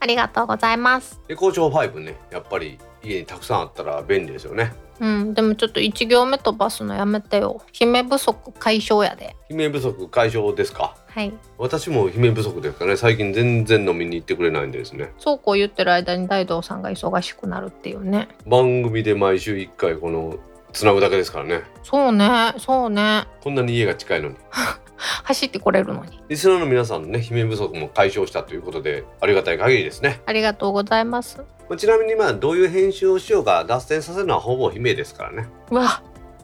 [0.00, 1.20] ありがとうございます。
[1.28, 7.62] エコー長5ねやっぱり家にたくさんあったら便利ですよねうんでもちょっと1行目飛ばすのやめてよ。
[7.72, 9.36] 姫不足解消やで。
[9.48, 10.94] 姫不足解消ですか？
[11.08, 11.32] はい。
[11.56, 12.96] 私も姫不足ですかね。
[12.96, 15.12] 最近全然飲みに行ってくれないんですね。
[15.18, 18.28] そうこう言ってる間に大道さんが忙しくなるっていうね。
[18.46, 20.36] 番組で毎週1回この
[20.72, 21.62] つなぐだけですからね。
[21.82, 23.24] そうねそうね。
[23.42, 24.34] こんなに家が近いのに
[24.98, 26.20] 走ってこれるのに。
[26.28, 30.20] リスナーの皆さんのね姫不足も解消したということでありがたい限りですね。
[30.26, 31.38] ありがとうございます。
[31.68, 35.48] まあちなみにまあどういう編集をしようか脱線させるのはほぼ姫ですからね。
[35.70, 36.02] うわ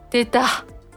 [0.09, 0.45] 出た。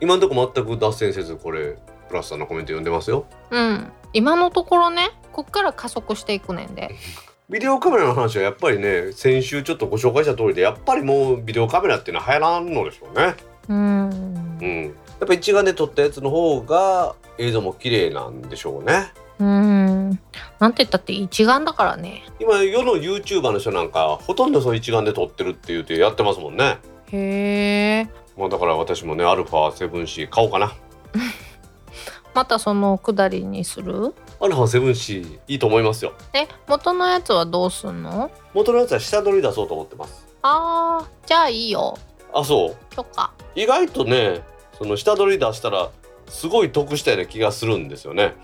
[0.01, 1.77] 今のところ全く脱線せずこれ
[2.09, 3.27] プラスさんのコメント読んでますよ。
[3.51, 3.93] うん。
[4.13, 6.95] 今のところねこっから加速していくねんで。
[7.51, 13.35] ビデオカメラの話はやっぱりね先週ちょっとご紹介した通りでやっぱりもうビデオカメラっていうのは流行らんのでしょうね。
[13.69, 14.11] うん。
[14.61, 19.12] うんやっぱ一眼で撮ったやつの方が映像も綺麗なんでしょうね。
[19.41, 20.11] うん。
[20.59, 22.23] なんて言ったって一眼だからね。
[22.41, 26.79] 今世の YouTuber の人なんかほとんどそう一眼で撮ってるって言うてやってますもんね。
[27.12, 28.09] へえ。
[28.37, 30.73] まあだから私もね α7C 買おうかな。
[32.35, 36.12] またそのくだりにする？α7C いいと思いますよ。
[36.33, 38.31] え元のやつはどうすんの？
[38.55, 40.27] 元のやつは下取り出そうと思ってます。
[40.43, 41.97] あーじゃあいいよ。
[42.33, 42.95] あそう。
[42.95, 43.33] 許可。
[43.55, 44.43] 意外とね
[44.79, 45.91] その下取り出したら
[46.29, 48.35] すごい得したような気がするんですよね。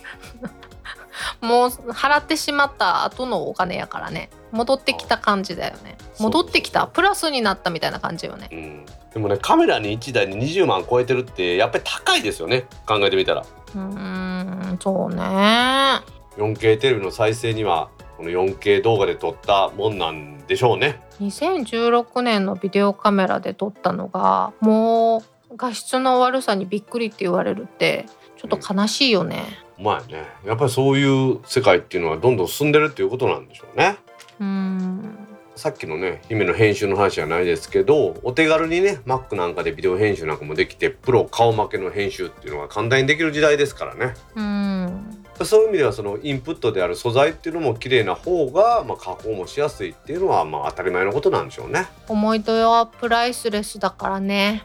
[1.41, 4.30] もう払ってしまった後のお金やからね。
[4.51, 5.97] 戻ってきた感じだよね。
[6.18, 6.87] 戻ってきた。
[6.87, 8.49] プラスになったみたいな感じよね。
[8.53, 8.85] うん。
[9.12, 12.66] でもねカメラに1台に20万超えてるってやっぱり高いですよね。
[12.87, 13.43] 考えてみたら。
[13.43, 16.01] うーんそうね。
[16.37, 21.01] 4K テレビの再生にはこの 4K 動画で撮ったもんなんでしょうね。
[21.20, 25.22] 2016年のビデオカメラで撮ったのがもう
[25.57, 29.42] 画質の悪さにびっくりって言われるってちょっと悲しいよね。
[29.78, 30.24] まあね。
[30.44, 33.96] やっぱりそういう世界っていうのはどんどん進んでるっていうことなんでしょうね。
[34.40, 35.18] うーん。
[35.57, 44.14] さっきのね姫の編集の話じゃないですけどお手軽にね Mac なんかでビデオ編集なんかもできてプロ顔負けの編集っていうのが簡単にできる時代ですからね。
[44.34, 51.87] うーんそういう意味ではそのインプットである素材っていうのも綺麗な方が、まあ、加工もしやすいっていうのはまあ当たり前のことなんでしょうね。
[52.09, 54.64] 思い出はプライスレスだからね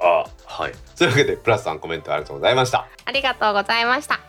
[0.00, 0.72] あはい。
[0.96, 2.86] というわけでプラスさんコメントありがとうございました。
[3.04, 4.20] ありがとうございました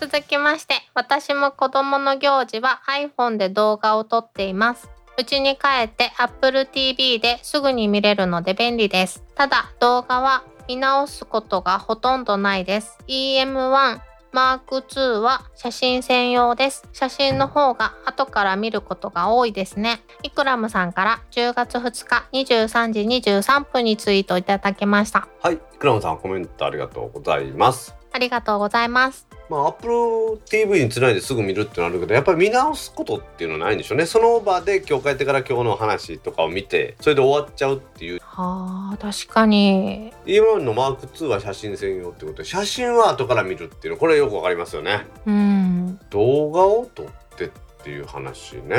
[0.00, 16.84] 続きまして私も子供の行事は iPhone で動画を撮っていますうちに帰って Apple TV ですぐに見れるので便利ですただ動画は見直すことがほとんどないです EM1 マーク2は写真専用です。
[16.92, 20.00] 写真の方が後から見ることが多いですね。
[20.22, 23.00] イクラムさんから10月2日23時
[23.30, 25.28] 23分にツイートいただきました。
[25.42, 25.58] はい。
[25.78, 27.94] クラムさんコメントありがとうございます。
[28.12, 29.27] ありがとうございます。
[29.48, 34.06] まあ、Apple TV につないですぐ見るってのあるけどやっぱり見直すことっていうのはないんでしょうね。
[34.06, 38.20] その場で今日帰ってから今日の話とかを見てそれで終わっちゃうっていう。
[38.20, 40.12] はあ、確かに。
[40.26, 45.06] 今のマーク2は写真専用ってことで写真は後から見るっていうのこれよくわかりますよね。
[45.26, 45.98] うん。
[46.10, 47.50] 動画を撮ってっ
[47.82, 48.76] ていう話ね。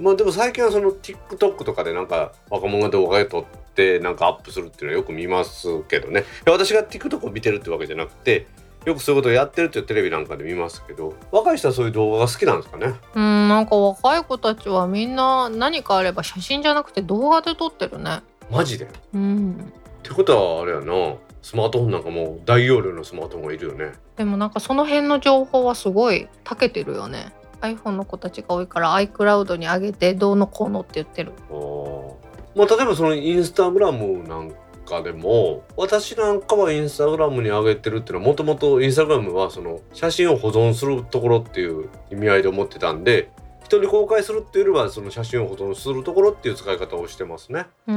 [0.00, 3.44] まあでも最近はその TikTok とかでなんか若者が動画で撮っ
[3.74, 6.24] てなんかアップするっていうのはよく見ますけどね。
[6.44, 8.46] 私が TikTok を見てるってわけじゃなくて
[8.88, 12.94] よくそういうことをやってるってテレビなんかで見ますけど若い人はそういう動画が好きなんですかね？
[13.14, 18.22] うん、なんか若い子たちはみんな何かあれば写真じゃなくて動画で撮ってるね。
[18.50, 18.86] マジで？
[18.86, 19.72] っうん。
[20.02, 23.92] てことはあれやなスマートフォンなんかもう大容量のスマートフォンがいるよね。
[24.16, 27.32] でもなんかその辺の情報はすごい長けてるよね。
[27.60, 31.32] iPhone の子たちが多いから iCloud に上げてどうのこうのって言ってる。
[31.50, 32.14] あー。
[32.54, 34.52] まあ例えばそのインスタグラムなん
[34.88, 43.30] かでも私なんかはインスタグラムに上げてるっていうのはもともとインスタグラムはその写真を保存するところっていう意味合いで思ってたんで
[43.64, 47.66] 人に公開するっていうよりはその写真を保存するところっていう使い方をしてますね。
[47.86, 47.94] うー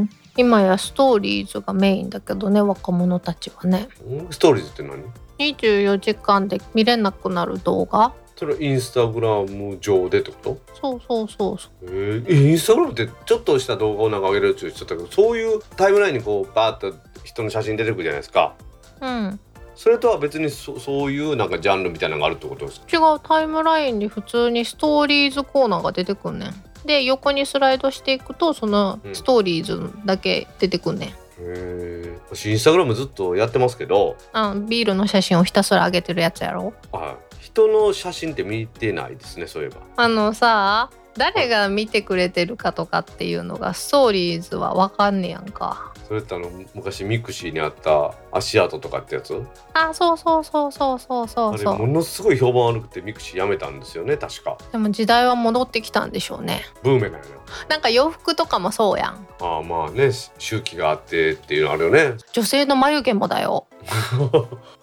[0.00, 0.10] ん。
[0.36, 3.88] 今やストーリーズがメインだけどね若者たちはね。
[4.04, 4.26] うん？
[4.32, 5.04] ストーリーズって何
[5.38, 10.58] ？24時間で見れなくなる動画それはインスタグラム上でってこと？
[10.80, 18.54] そうそうそうそえー、インスタグラムってちょっとした動画をなんか上げるやつ言ってたけどそういうタイムラインにこうバーッと人の写真出てくるじゃないですか。
[19.02, 19.40] ううん。
[19.74, 22.86] それとは別にそそういうなんかジャンルみたいなのがあるってことですか？
[22.90, 26.54] 違うタイムラインに普通にストーリーズコーナーが出てくんねん。
[26.86, 29.14] で横にスライドしていくとそのうん。
[29.14, 34.16] ストーリーズだけ出てくんねん、へえ私インスタグラムずっとやってますけど。
[34.32, 36.72] あビールの写真をひたすら上げてるやつやろ。
[36.92, 37.16] あ
[37.52, 39.80] 人の写真って見てないですねそういえば。
[39.96, 45.89] あのさ誰が見てくれてるかとかっていうのがストーリーズはわかんねやんか。
[46.10, 49.46] それってあの昔ミクシーにあった足跡とかってやつ？
[49.74, 51.62] あそうそうそうそうそうそあれう。
[51.62, 54.58] そうものすごい評判悪くてミクシーやめたんですよね確か。
[54.72, 56.62] でも時代は戻ってきたんでしょうね。
[56.82, 57.20] ブーメランや
[57.68, 59.24] なんか洋服とかもそうやん。
[59.38, 62.14] なああまあね周期があってっていうのあるよね。
[62.32, 63.68] 女性の眉毛もだよ。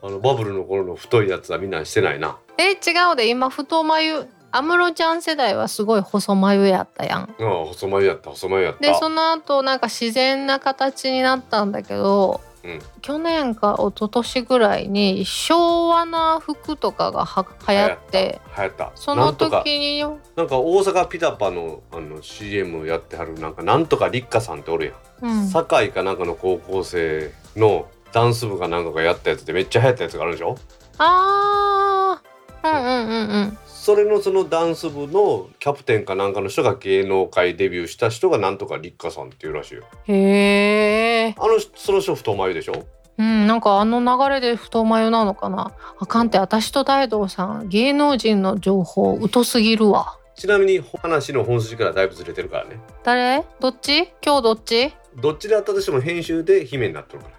[0.01, 2.37] あのバブルの頃の太いやつはみんなしてないな。
[2.57, 2.75] え違
[3.11, 3.27] うで。
[3.27, 7.21] 今太眉安室ちゃん世代はすごい細眉やったやん。
[7.21, 8.79] ああ細眉やった細眉やった。
[8.81, 12.79] でその後なんか自然な形になったんだけど、うん。
[13.01, 20.01] 去年か一昨年ぐらいに昭和な服とかがは流行って流行ったその時に
[20.35, 30.57] なんか大阪ピタパのあの CM やってはるなんかなんとか立花さんっておるやん、うん、堺かなんかの高校生のダンス部かなんかがやったやつでめっちゃ流行ったやつがあるでしょ？
[30.97, 32.26] あー
[32.63, 33.57] うんうんうんうん。
[33.67, 39.83] それのそのダンス部のキャプテンかなんかの人が芸能界デビューした人がなんとか立花さんっていうらしいよ。
[40.05, 42.85] へえあのその人太眉でしょ？
[43.17, 45.71] うんなんかあの流れで太眉なのかな。
[45.99, 50.17] あかんって私と大道さん芸能人の情報疎すぎるわ。
[50.35, 52.79] ちなみに話の本筋からだいぶずれてるからね。
[53.03, 53.43] 誰？
[53.59, 54.09] どっち？
[54.23, 54.93] 今日どっち？
[55.15, 57.29] どっちであったとしても編集で姫になってるか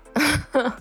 [0.54, 0.78] ら。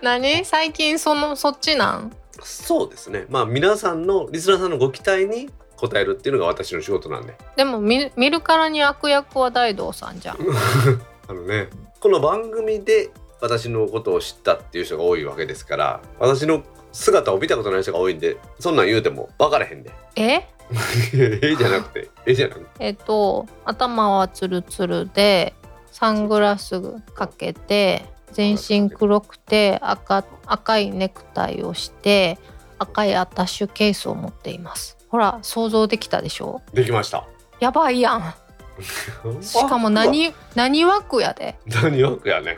[0.00, 0.44] 何？
[0.44, 2.12] 最近そのそっちなん？
[2.42, 3.26] そうですね。
[3.28, 7.36] まあ皆さんのリスナーさんのご期待に応えるっていうのが私の仕事なんで。
[7.56, 10.38] でも見見るからに悪役は大道さんじゃん。
[11.28, 11.68] あのね
[12.00, 13.10] この番組で
[13.40, 16.62] 私のことを知ったっていう人が多いわけですから私の
[16.92, 19.90] 姿を見たことない人が多いんでそんなん言うても分からへんで。
[20.16, 20.46] え？
[21.14, 22.66] ええじゃなくてえじゃなくて。
[22.80, 25.54] えっと頭はツルツルで
[25.92, 26.80] サングラス
[27.14, 32.38] かけて全身黒くて赤赤いネクタイをして
[32.78, 34.96] 赤いアタッシュケースを持っています。
[35.08, 36.62] ほら想像できたでしょ？
[36.72, 37.26] できました。
[37.60, 38.34] やばいやん。
[39.42, 41.58] しかも何何枠やで？
[41.66, 42.56] 何枠やね。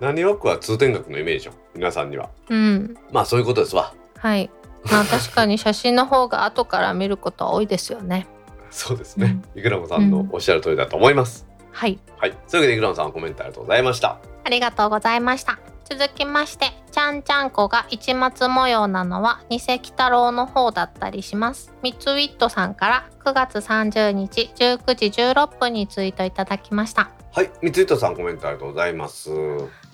[0.00, 2.30] 何枠は通天閣のイメージよ皆さんには。
[2.48, 2.96] うん。
[3.12, 3.92] まあそういうことですわ。
[4.16, 4.50] はい。
[4.90, 8.26] まあ確かに写真の方が後から見ることは多いですよね。
[8.70, 11.98] そうですね、いくらもさんのおっしゃる通りだと思います、はい。
[12.16, 12.30] はい。
[12.46, 15.58] そういうわけでいくらもさんコメントありがとうございましたありがとうございました。
[15.84, 21.72] 続きまして、ちゃんちゃんこが市松模様なのは二石太郎の方だったりします。
[21.82, 27.10] ミツウィットさんから9月30日19時16分にツイートいただきました。
[27.32, 29.30] はい三井さんコメントありがとうございます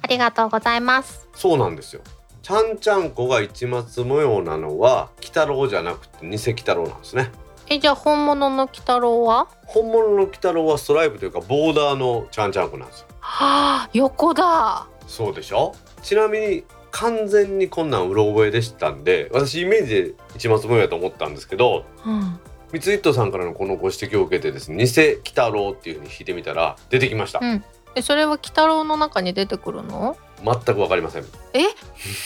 [0.01, 1.28] ありがとうございます。
[1.34, 2.01] そうなんですよ
[2.42, 7.30] ちゃんちゃんこが市松模様なのは鬼太郎じゃなくて二石太郎なんですね
[7.68, 9.49] え、じゃあ本物の鬼太郎は？
[9.66, 14.86] 本物の鬼太郎はストライプというかボーダーのちゃんちゃんこなんですよはあ、横だ。
[15.08, 15.74] そうでしょ？
[16.00, 22.38] ちなみに完全にこんなんうろ覚えでしたんで私イメージで市松模様やと思ったんですけどうん。
[22.72, 27.64] 三ツイットさんからのこのご指摘を受けてですね偽鬼太郎っていうふうに引いてみたら出てきました、うん
[27.96, 30.16] え、それは鬼太郎の中に出てくるの？
[30.44, 31.64] 全くわかりませんえ？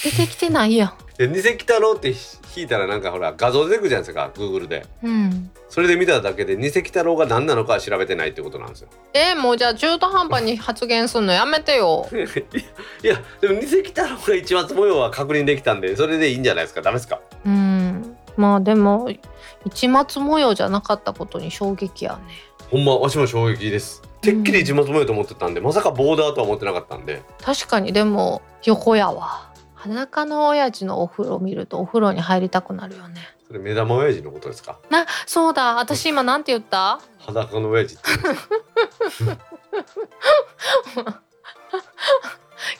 [0.05, 0.93] 出てきてないやん。
[1.21, 2.15] で偽鬼太郎って
[2.57, 5.51] 引いたらなんかほら画像出てくるじゃないですか Google でうん。
[5.69, 12.09] それで見ただけで偽鬼太郎が何なのかは調べてないってことなんですよえ、もうじゃあ中途半端に発言すんのやめてよ。
[13.05, 17.21] いやでも偽鬼太郎が一松模様は確認できたんでそれでいいんじゃないですかダメですか？
[17.45, 18.17] うん。
[18.39, 19.11] まあでも
[19.75, 22.19] 市松模様じゃなかったことに衝撃やね。
[22.71, 29.50] ほんまわしも衝撃ですてっきり一松模様と思ってたんで、まさかボーダーとは思ってなかったんで確かにでも横やわ。
[29.81, 33.21] 裸の親父のお風呂見るとお風呂に入りたくなるよね。
[33.47, 34.79] それ目玉親父のことですか？
[34.91, 35.77] なそうだ。
[35.77, 37.01] 私今なんて言った？
[37.19, 38.05] 裸の親父って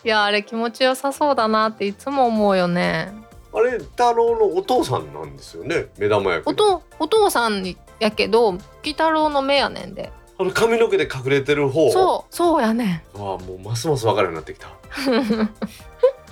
[0.05, 3.13] いやあれ気持ちよさそうだなっていつも思うよね。
[3.53, 5.87] あれ太郎のお父さんなんですよね？
[5.99, 10.13] 目玉役おとお父さんやけど鬼太郎の目やねんで。
[10.39, 11.91] あの髪の毛で隠れてる方。
[11.91, 13.19] そうそうやねん。
[13.19, 14.69] うああもうますます分かるようになってきた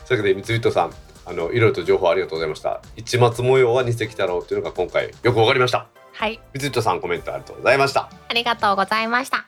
[0.08, 0.92] というわけで三井人さん
[1.26, 2.80] あのいろいろと情報ありがとうございました。
[2.96, 5.86] 一末模様は二石太郎というのが今回よくわかりました。
[6.14, 6.40] はい。
[6.54, 8.08] 三井人さんコメントありがとうございました。
[8.28, 9.46] ありがとうございました。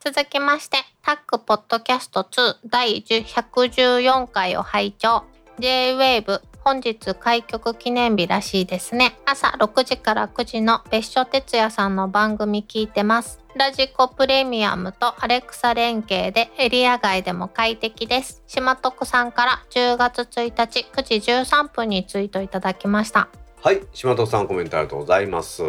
[0.00, 5.22] 続きましてタックポッドキャスト2第114回を拝聴。
[5.60, 9.18] J-WAVE 本日開局記念日らしいですね。
[9.26, 18.42] 朝6時から9時の別所哲也さんの番組聞いてますラジコプレミアムとアレクサ連携でエリア外でも快適です。
[18.46, 23.28] 島徳さんから10月1日9時13分にツイートいただきました。
[23.62, 25.62] はい島戸さんコメントありがとうございます。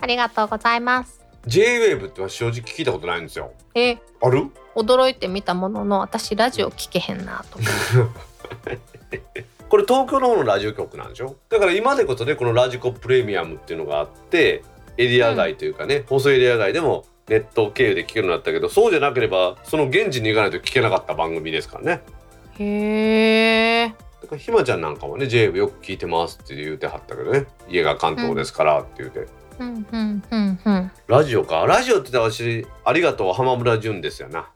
[0.00, 1.20] ありがとうございます。
[1.46, 3.52] J-WAVE っては正直聞いたことないんですよ。
[3.74, 3.98] え？
[4.22, 4.50] ある？
[4.74, 7.58] 驚いてみたものの私ラジオ聞けへんなと。
[9.68, 11.36] これ東京の方のラジオ局なんでしょ？
[11.50, 14.64] だから今でこそねこのラジコプレミアムっていうのがあって
[14.96, 22.02] エリア外というかね、放送エリア外でもネット経由で聞けるようになったけどそうじゃなければその現地に行かないと聞けなかった番組ですからね。
[22.58, 29.86] へえだからひまちゃんなんかはね JWAVE よく聞いてますって言うてはったけどね家が関東ですからって言うて、うん。
[29.90, 30.22] うん。
[30.30, 30.60] うん。
[30.64, 30.90] うん。
[31.06, 31.66] ラジオか。
[31.66, 34.48] ラジオって言ったら私ありがとう浜村淳ですよな。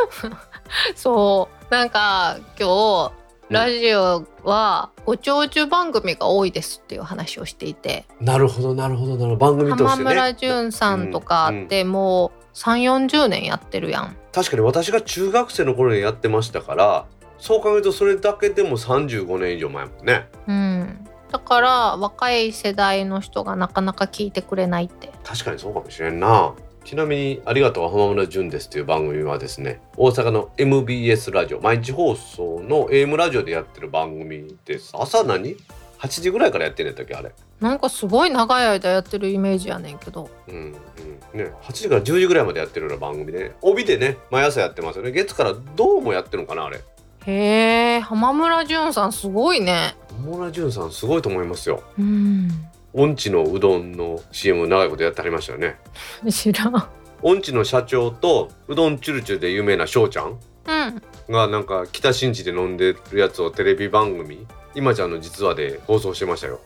[0.94, 1.72] そう。
[1.72, 2.68] なんか今
[3.10, 3.23] 日
[3.54, 9.36] ラジオはご長寿番組が多いですっていう話をしていて、なるほどなるほどなるほど。
[9.36, 9.88] 番組としてね。
[9.88, 14.16] 浜村淳さんとかってもう3 4 0年やってるやん。
[14.32, 17.06] 確かに私が中学生の頃にやってましたから
[17.38, 20.28] そう考えるとそれだけでも35年以上前もんね。
[20.48, 25.12] うん、だから若い世代の人がなかなか聞いてくれないって。
[25.22, 34.92] 確かにそうかもしれんなちなみに「ありがとう浜村淳です」という番組はですね大阪の MBS ラジオ毎日放送の AM ラジオでやってる番組です。
[34.94, 35.56] 朝何
[35.98, 37.32] ?8 時ぐらいからやってんねんだっけあれ。
[37.60, 40.28] なんかすごい長い間やってるイメージやねんけど。
[40.48, 40.54] うん
[41.32, 41.38] うん。
[41.38, 45.12] ね8時から10時ぐらいまでやってるような番組で、ね、帯でね毎朝やってますよね。
[45.12, 46.82] 月からどうもやってるのかなあれ。
[47.26, 49.96] へえ浜村淳さんすごいね。
[50.22, 51.82] 浜村淳さんすごいと思いますよ。
[51.98, 52.50] うん
[52.94, 55.76] 音痴のうどんの CM 長いことやってはりましたよね。
[56.30, 56.88] 知らん。
[57.22, 60.38] 音痴の社長とうどんチュルチュルで有名な翔ちゃんうん。
[61.32, 66.60] がなんか北新地で飲んでるやつをテレビ番組今ちゃんの実話で放送してましたよ。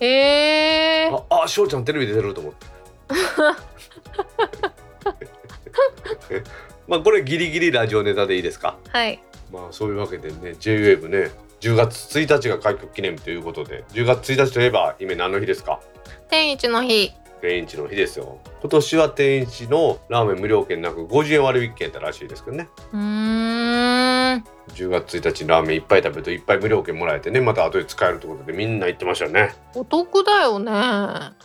[0.00, 2.66] へえああ翔ちゃんテレビ出てると思って。
[6.88, 8.76] まあこれギリギリラジオネタでいいですか？
[8.90, 9.22] はい。
[9.52, 15.80] まあそういうわけでね JWAVE ね10月1日が開局記念日ということで10月1日といえば今何の日ですか？
[16.28, 17.12] 天一の日。
[17.40, 18.38] 天一の日ですよ。
[18.60, 22.68] 今年は天一のラーメン無料券なく50円割引券だらしいですけどね。
[22.92, 24.44] うーん。
[24.74, 29.54] 10月1日にラーメンいっぱい食べるといっぱい無料券もらえてねまた後で使えるということでみんな言ってましたよね。
[29.74, 30.72] お得だよね。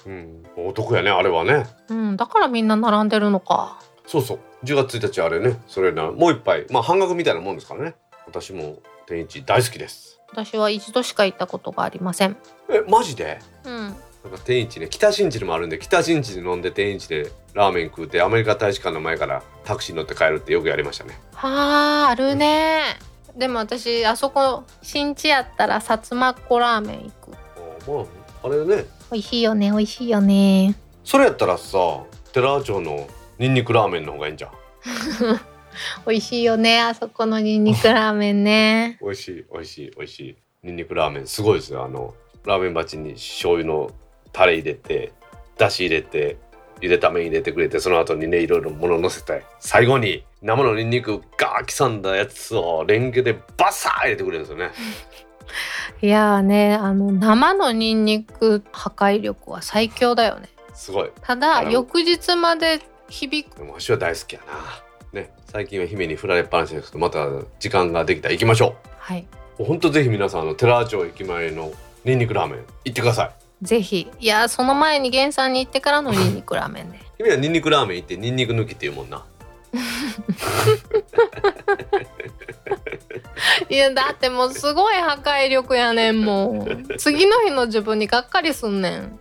[0.05, 0.43] うん。
[0.57, 1.65] お得やねあれはね。
[1.89, 3.79] うん、だからみんな並んでるのか。
[4.05, 4.39] そうそう。
[4.63, 6.65] 10月1日あれねそれなもう一杯。
[6.69, 7.95] まあ半額みたいなもんですからね。
[8.25, 8.77] 私も
[9.13, 12.35] 天一大好きです私は一度しか行ったことがありません。
[12.67, 13.39] えマジで？
[13.63, 13.73] うん。
[13.73, 13.99] なんか
[14.43, 22.81] 天一ね北新地にもあるんで北新地で飲んで天一でラーメン食うてアメリカ大使館の前からタクシー乗って帰るってよくやりましたねはあ、あるね。
[23.35, 27.31] でも私、あそこ、新地やったら、さつまっこラーメン行く。
[27.87, 30.75] あまああれね美味しいよね、美味しいよね。
[31.03, 31.77] それやったらさ
[32.31, 33.07] 寺町の
[33.37, 34.51] ニンニクラーメンの方がいいんじゃん
[36.07, 38.97] 美味しいよね、あそこのニンニクラーメンね。
[39.01, 42.13] 美味しい美味しい美味しいニンニクラーメンすごいですよあの
[42.45, 43.91] ラーメン鉢に醤油の
[44.31, 45.11] タレ入れて
[45.57, 46.37] だし入れて
[46.81, 54.71] ゆでた麺入れてくれてその後にねいろいろ物乗せて最後に生のニンニクガー刻んだやつをレンゲでバサー入れてくれるんですよね
[56.01, 60.49] いやーね、あの、生のニンニク破壊力は最強だよね。
[60.73, 63.57] すごいただ、翌日まで響く。
[63.57, 64.53] でも私は大好きやな
[65.13, 67.27] ね最近は姫に振られっぱなしですけどまた
[67.59, 69.25] 時間ができたら行きましょはい。
[69.59, 71.71] うほんとぜひ皆さんあの寺町駅前の
[72.03, 73.31] ニンニクラーメン行ってください
[73.63, 74.09] ぜひ。
[74.19, 77.01] いやー、その前に原産に行ってからのニンニクラーメンね。
[77.17, 79.23] 君はニンニクラーメン行ってニンニク抜きって言うもんな
[83.69, 86.97] いや、だってもうすごい破壊力やねん、もう。
[86.97, 89.17] 次の日の自分にがっかりすんねん。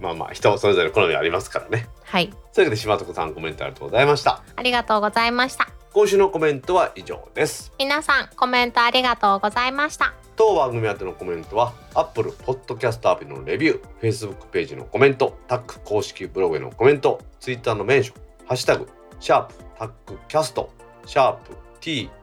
[0.00, 2.28] まあまあ人それぞれ好みありますからねはい。
[2.28, 5.68] というわけで島床さんコメントありがとうございましたありがとうございました。
[5.92, 10.14] 今週のコメントは以上です皆さん、コメントありがとうございました。
[10.38, 18.88] 当番組宛てのコメントは Apple Podcast アプリのレビュー Facebook ページのコメントタック公式ブログへのコメント Twitter のメンションハッシュタグ
[19.18, 20.70] シャープタックキャスト
[21.06, 21.56] シャープ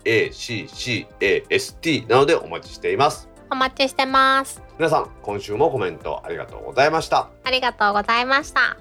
[0.05, 8.77] TACCAST などでお待ちしていますお待ちしてます皆さん今週もコメントありがとうございましたありがとうございました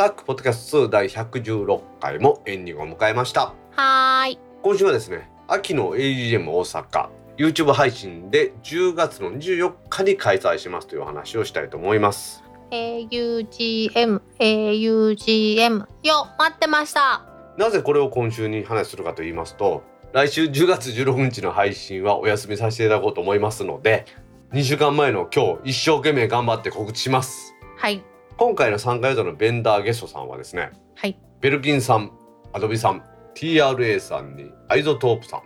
[0.00, 3.52] タックポッドキャスト2第116回もエンディングを迎えました。
[3.72, 4.38] はーい。
[4.62, 12.42] 今週はですね秋の AGM 大阪 YouTube 配信で10月の24日に開催しますというお話をしたいと思います。
[12.70, 17.26] AUGM AUGM よ待ってました。
[17.58, 19.82] なぜこれを今週に話するかと言いますと
[20.14, 24.06] 来週10月16日の配信はお休みさせていただこうと思いますので
[24.54, 27.54] 2週間前の今日一生懸命頑張って告知します。
[27.76, 28.02] はい
[28.40, 31.18] 今回の参加予定のベンダーゲストさんはですねはい。
[31.42, 32.10] ベルキンさん
[32.54, 33.02] アドビさん
[33.34, 35.42] TRA さんにアイゾトープさん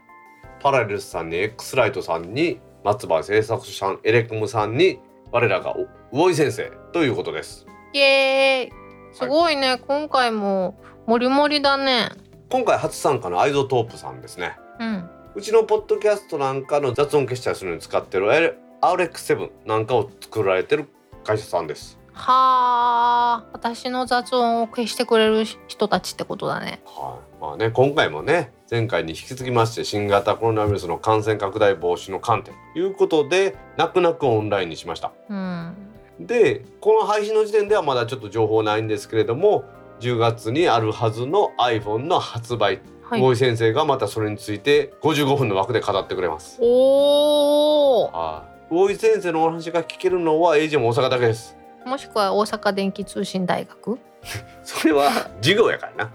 [0.61, 5.01] パラレルスさんに X ライトさんに松葉製作所さんエレコムさんに
[5.33, 7.67] 我らがお魚井先生ということです。
[7.95, 9.17] イエーイ。
[9.17, 10.77] すごいね、今回も
[11.09, 12.11] もりもりだね。
[12.49, 14.57] 今回初参加のアイゾトープさんですね。
[14.79, 15.11] うん。
[15.35, 20.89] うちのポッドキャストなんかの雑音消したりするのに使ってる L- RX7 なんかを作られてる
[21.25, 26.81] 会社さんですはあ私の雑音を消してくれる人たちってことだね。
[26.87, 35.12] はい、まあね今回もね前回に引き続きまして新型コロナウイルスの感染拡大防止の観点ということで泣く泣くオンラインにしました。
[35.29, 35.77] うん。
[36.21, 39.65] でこの配信の時点ではまだちょっと情報ないんですけれども
[39.99, 42.81] 10月にあるはずの iPhone の発売。
[43.03, 43.21] はい。
[43.21, 46.59] 大井先生がまたそれについて55分の枠で語ってくれます。
[46.61, 48.12] おー。
[48.12, 48.55] はい。
[48.71, 53.99] 大井先生のお話が聞けるのは AJ も大阪だけですもしくは大阪電気通信大学？
[54.64, 55.11] それは
[55.43, 56.11] 授業やからな。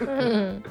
[0.00, 0.04] う
[0.36, 0.64] ん。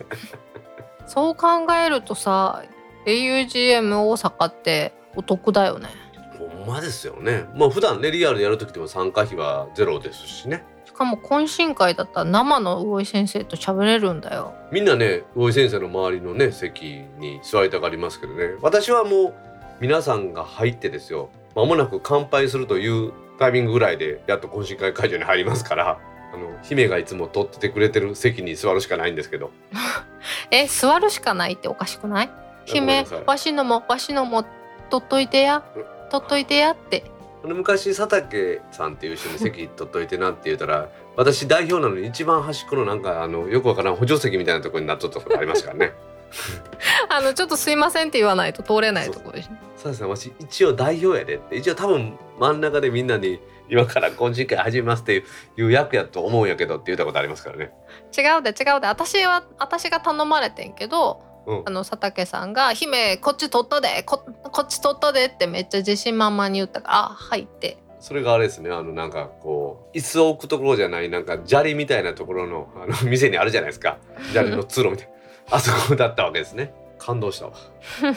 [1.05, 1.47] そう考
[1.85, 2.63] えるとさ
[3.05, 5.89] AUGM 大阪ってお得だよね。
[6.37, 7.45] ほんまですよね。
[7.55, 10.63] まあ普段ねリアルでやる時でも参加費はゼロですしね。
[10.85, 14.53] しかも懇親会だったら生の魚井先生と喋れるんだよ。
[14.71, 18.55] みんなね大井先生の周りのね席に座りたがりますけどね。
[18.61, 19.33] 私はもう
[19.79, 21.29] 皆さんが入ってですよ。
[21.55, 25.99] 間もなく乾杯するというタイミングぐらいでやっと懇親会会場に入りますから
[26.33, 29.51] あの姫がいつも取っててくれてる席に座るしかないんですけど。
[30.51, 32.29] え座るしかないっておかしくない？
[32.65, 34.43] 姫わしのもわしのも
[34.89, 35.63] 取っといてや。
[36.09, 37.03] 取っといてやって。
[37.43, 45.93] 昔佐竹さんっていう人に席取っといてなって言ったら私代表なのに一番端っこのなんかあのよくわからん補助席みたいなところになっとったことありますからね
[47.09, 55.23] あのちょっとすいませんって言わないと通れないところですそうですね私一応代表やでって一応多分真ん中でみんなに今から懇親会始めますって
[55.57, 57.71] いう役やと思うんやけどって言ったことありますからね。
[58.17, 58.87] 違うで違うで。
[58.87, 61.63] 私は私が頼まれてんけどうん。
[61.65, 67.77] あの佐竹さんが「姫こっち取ったでここっち取ったで」ってめっちゃ自信満々に言ったから「あはい」って。
[67.99, 73.97] それがあれですねあのなんかこう椅子を置くところじゃないなんか砂利みたいなところのあの店にあるじゃないですか。
[74.31, 75.16] 砂利の通路みたいな
[75.49, 76.73] あそこだったわけですね。
[76.97, 77.53] 感動したわ。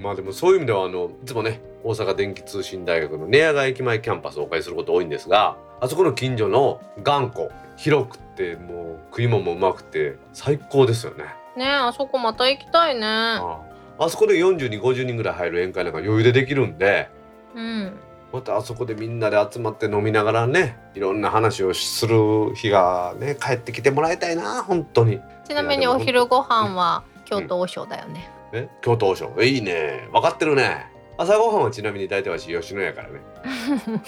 [0.00, 11.24] まあでもそういう意味ではあのいつもね大阪電気通信大学の寝屋川駅前キャンパスをお借りすること多いんですがあそこの近所の頑固広くてもう食い物もうまくて最高ですよね。
[11.56, 13.06] ねえあそこまた行きたいね。
[13.06, 13.60] あ
[13.98, 14.04] あ。
[14.04, 17.08] あそこで40人50人ぐらい入る宴会なんか余裕でできるんで
[17.54, 17.92] うん
[18.32, 25.20] またあそこでみんなで集まって飲みながらねいろんな話をする日がね帰ってきてもらいたいな本当に。
[25.46, 28.68] ちなみにお昼ご飯は京都王将だよね、え？
[28.82, 29.34] 京都王将？
[29.38, 30.08] えいいね。
[30.12, 30.86] 分かってるね。
[31.16, 33.20] 朝ごはんはちなみに大体わし吉野家からね。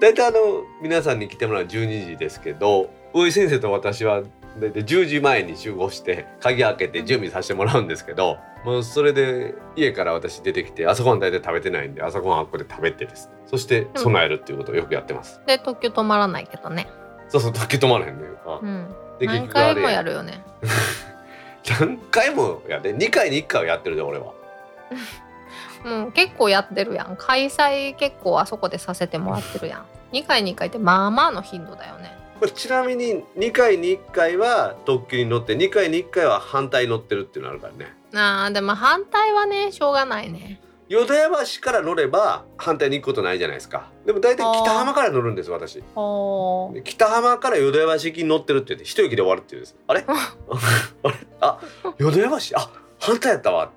[0.00, 0.38] 大体あの
[0.82, 4.22] 皆さんに来てもらう12時ですけど大井先生と私は
[4.60, 13.28] 大体10時前に集合して鍵開けて準備させてもらうんですけどもうそれで家から私出てきて朝ごはん大体食べてないんで朝ごはんはここで食べてです。
[13.28, 16.88] ねそして備えるっていうことをよくやってます、で特急止まらないけどね。
[17.28, 18.94] そうそう時止まらへんねあうん。
[19.18, 20.44] で何回もやるよね。
[21.80, 24.32] 何回もやで2回に1回はやってるで俺は。
[25.84, 27.16] うん結構やってるやん。
[27.16, 29.86] 開催結構あそこでさせてもらってるやん。
[30.12, 37.94] 2回2回ってまあまあの頻度だよねちなみに2回に1回は特急に乗って2回に1回は反対に乗ってるっていうのあるからね。
[38.14, 40.60] あーでも反対はねしょうがないね。
[40.88, 43.90] 淀屋橋から乗れば反対に行くことないじゃないですか。
[44.04, 45.82] でも大体北浜から乗るんです私。
[46.84, 49.76] 北浜から淀屋橋行きに乗ってるって言って一駅で終わるっていうんです。
[49.86, 50.04] あれ？
[50.08, 51.14] あれ？
[51.40, 51.60] あ
[51.98, 52.36] 淀屋橋？
[52.58, 53.70] あ反対やったわ。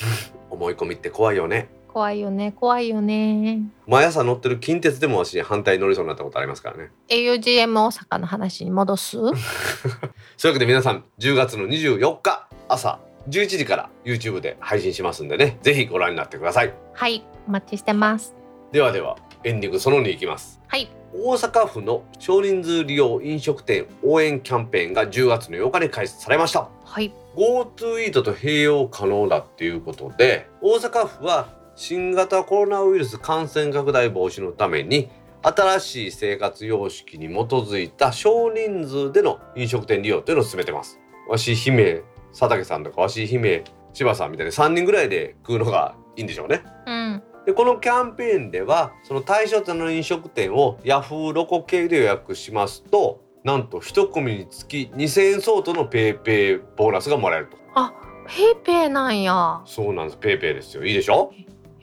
[0.50, 1.68] 思い込みって怖いよね。
[1.72, 3.62] ー怖いよね怖いよね。
[3.86, 6.90] 毎朝乗ってる近鉄でも私反対に乗りそうになったことありますからね。
[7.08, 9.16] AUGM 大阪の話に戻す？
[9.16, 15.56] そういうわけで皆さん10月の24日朝11時から YouTube で配信しますんでね。
[15.62, 16.74] ぜひご覧になってください。
[16.92, 18.34] はいお待ちしてます。
[18.72, 20.60] ではではエンディングその2いきます。
[20.68, 20.90] はい。
[21.14, 26.68] 大阪府の少人数利用飲食店応援キャンペーンが10月の8日に開始されました。
[26.84, 27.10] はい。
[27.34, 35.10] GoTo イートと併用可能だっていうことで大阪府は新型コロナウイルス感染拡大防止のために
[35.42, 40.98] 新しい生活様式に基づいた少人数での飲食店利用というのを進めてます。
[41.28, 43.62] わし姫佐竹さんとかわし姫
[43.92, 46.62] 柴さんみたいに3人ぐらいで食うのがいいんでしょうね。
[46.86, 47.22] うん。
[47.44, 57.58] でこのキャンペーンではその対象店の飲食店をヤフーロコ系で予約しますとなんと1組につき2,000円相当のペイペイボーナスがもらえると。
[57.74, 57.92] あ
[58.26, 59.60] ペイペイなんや。
[59.66, 60.18] そうなんです。
[60.18, 60.84] ペイペイですよ。
[60.84, 61.32] いいでしょ？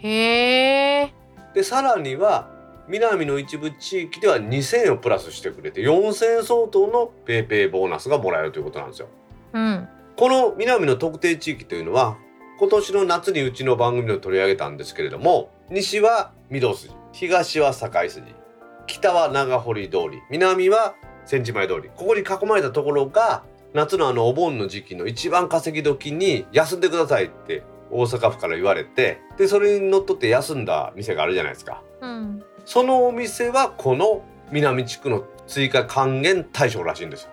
[0.04, 1.14] へえ
[1.54, 2.52] でさらには
[2.88, 9.08] 南の一部地域では2,000円をプラスしてくれて4,000円相当のペイペイボーナスがもらえるということなんですよ。
[9.54, 9.88] うん。
[10.18, 12.18] この南の特定地域というのは
[12.60, 18.26] 今年の夏にうちの番組で取り上げたんですけれども西は御堂筋東は堺筋
[18.86, 20.94] 北は長堀通り南は
[21.26, 23.44] 千地前通りここに囲まれたところが
[23.74, 27.64] 夏のあのお盆の時期の一番稼ぎ時に休んでくださいって
[27.94, 31.82] 大阪府から言われてでそれにのっとって休んだ店があるじゃないですか。
[32.02, 32.44] うん。
[32.66, 37.30] そのお店はこの南地区の追加還元対象らしいんですよ。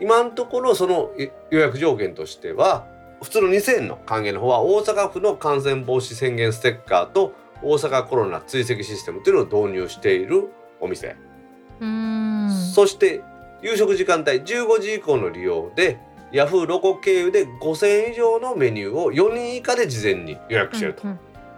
[0.00, 2.86] 今のところそのい予約条件としては
[3.22, 7.32] 普通の2000円の還元の方は大阪府の感染防止宣言ステッカーと
[7.62, 11.16] 大阪コロナ追跡システムというのを導入しているお店、
[12.74, 13.22] そして
[13.62, 15.98] 夕食時間帯15時以降の利用で
[16.34, 21.10] ヤフーロコ経由で5000円以上のメニューを4人以下で事前に予約していると、うん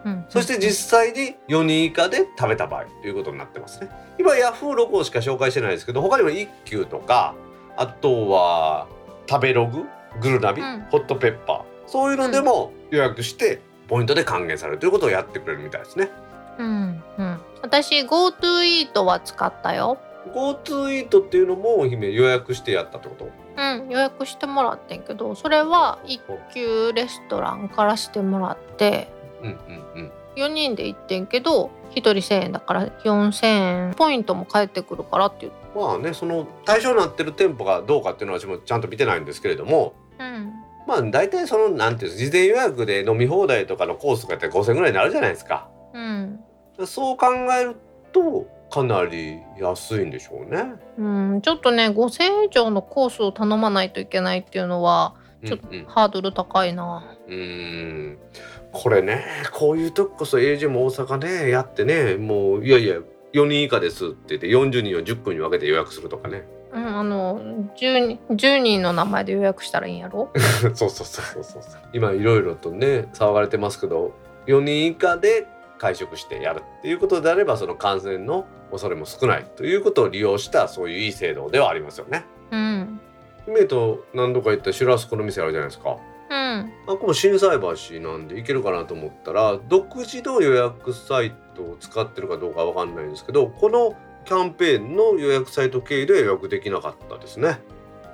[0.05, 0.25] うんうん。
[0.29, 3.89] そして実際に4人以下で食べた場合ということになってますね。
[4.19, 7.35] 今ヤフーロコしか紹介してないですけど他にも一休とか
[7.79, 8.87] あとは
[9.29, 9.85] 食べログ
[10.21, 10.83] グルナビ、うん。
[10.91, 16.11] ホットペッパーそういうのでも予約してポイントで還元されるということをやってくれるみたいですね。
[16.59, 17.41] うんうん。
[17.63, 19.97] 私 GoTo イートは使ったよ。
[20.35, 23.46] GoTo イートっていうのも姫予約してやったってこと？
[23.57, 26.21] うん予約してもらってんけどそれは一
[26.53, 29.09] 級レストランからしてもらって
[29.43, 30.13] うんうんうん。
[30.37, 40.53] 4人で行ってんけど1人1,000円だから4,000円ポイントも返ってくるからって言ってまあねその対象になってる店舗がどうかっていうのは私もちゃんと見てないんですけれどもうん。
[40.87, 45.69] まあ大体そのなんていう事前予約で飲み放題とかのコースとかやって5000円ぐらいになるじゃないですか。
[45.95, 46.41] うん。
[46.85, 47.29] そう考
[47.59, 47.77] える
[48.13, 48.47] と
[48.77, 50.75] かなり安いんでしょうね。
[50.99, 51.03] う
[51.37, 55.15] ん、ちょっとね5,000円以上のコースを頼まないといけないっていうのは
[55.47, 57.03] ちょっとうんうんハードル高いな。
[57.27, 58.19] うーん。
[58.73, 59.25] これね
[59.55, 62.97] こういう時こそ AJ も大阪ねやってねもういやいや
[63.33, 66.45] 4人以下ですって言って40人を10組に分けて予約するとかね。
[66.73, 67.41] うん、あの
[67.79, 70.31] 10, 10人の名前で予約したらいいんやろ？
[70.75, 71.63] そうそうそうそうそう。
[71.95, 74.13] 今いろいろとね騒がれてますけど
[74.47, 75.47] 4人以下で
[75.79, 82.25] 会食してやるっていうことであればその感染の恐れも少ないということを利用したそういういい制度ではありますよね。
[82.51, 83.01] うん
[83.47, 85.99] 姫と何度か行ったシュラスコの店あるじゃないですか。
[86.29, 97.61] うんあここも心斎橋なんで行けるかなと思ったら独自の予約サイトを使ってるかどうかわかんないんですけどこのキャンペーンの予約サイト経由では予約できなかったですね。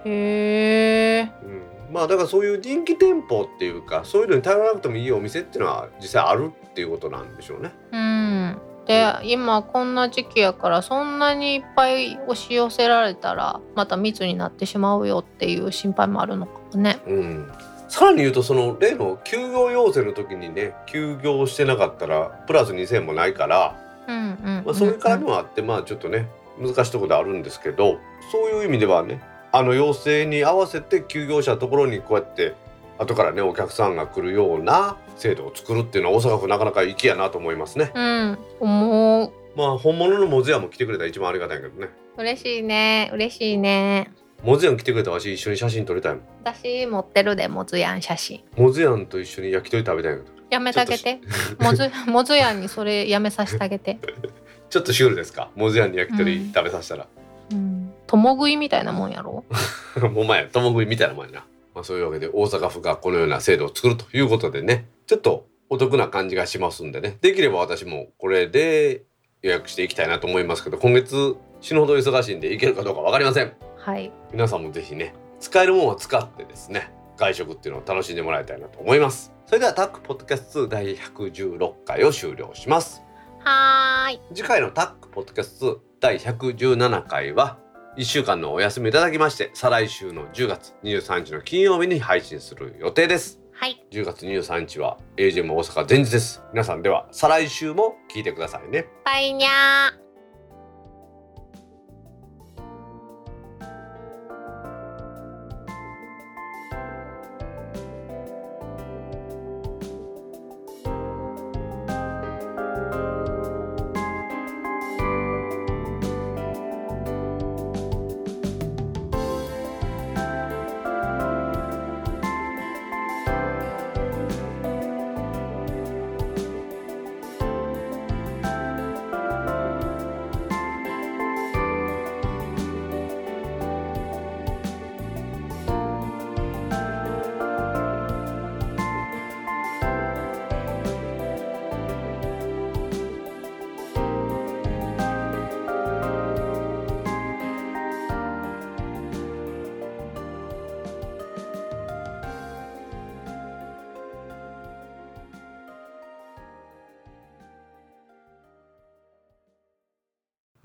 [0.04, 1.62] へえうん、
[1.92, 7.72] まあだからそういう人気店舗っていうかそういうのに頼らなくてもいいお店っていうのは実際あるっていうことなんでしょうね。
[7.92, 17.00] うんで今こんな時期やからそんなにいっぱい押し寄せられたらまた密になってしまうよっていう心配もあるのかもね。
[17.06, 17.52] うん
[17.88, 23.76] さらに言うとその例の休業要請の時にね休業してなかったらプラス2,000もないから、
[24.08, 26.26] うんうんまあ、そういう絡みもあってまあちょっとね
[26.58, 27.98] 難しいところであるんですけど
[28.32, 29.20] そういう意味ではね
[29.52, 32.54] あの要請に合わせて休業者のところにこうやって
[32.98, 37.92] 後からねお客さんが来るような制度を作るっていうのは大阪府なかなか粋やなと思いますね。
[37.94, 41.88] うん思うまあ本物のモズヤも来てくれたら一番ありがたいけどね。
[42.16, 44.10] 嬉しいね嬉しいね
[44.42, 46.22] モズヤン来てくれたらわし一緒に写真撮りたいもん。
[46.44, 50.26] 私持ってるでモズヤン写真モズヤンと一緒に焼き鳥食べたいけど。
[50.50, 51.20] やめてあげて
[51.60, 53.98] モズモズヤンにそれやめさせてあげて、
[54.68, 55.48] ちょっとシュールですか？
[55.56, 57.06] モズヤンに焼き鳥うん食べさせたら。
[57.52, 59.44] うん、共食いみたいなもんやろ？
[60.12, 61.46] もう前共食いみたいなもんやな。
[61.74, 69.04] まあそういうわけで大阪府がこのような制度を作るということでね、ちょっとお得な感じがしますんでね、できれば私もこれで
[69.40, 73.54] 予約していきたいなと思いますけど、今月死ぬほど忙しいんで行けるかどうかわかりません。
[73.78, 79.32] はい皆さんもぜひね、使えるものを使ってですね、外食っていうのを楽しんでもらいたいなと思います。
[79.46, 83.02] それではタックポッドキャスト2第116回を終了します。
[83.40, 87.58] はーい次回のタックポッドキャスト第117回は
[87.96, 93.38] 1週間のお休みいただきまして再来週の10月23日の金曜日に配信する予定です。
[93.52, 93.84] はい。
[93.90, 96.42] 10月23日は AGM 大阪前日です。
[96.52, 98.86] 皆さんでは再来週も聞いてくださいね。
[99.04, 100.11] バイニャー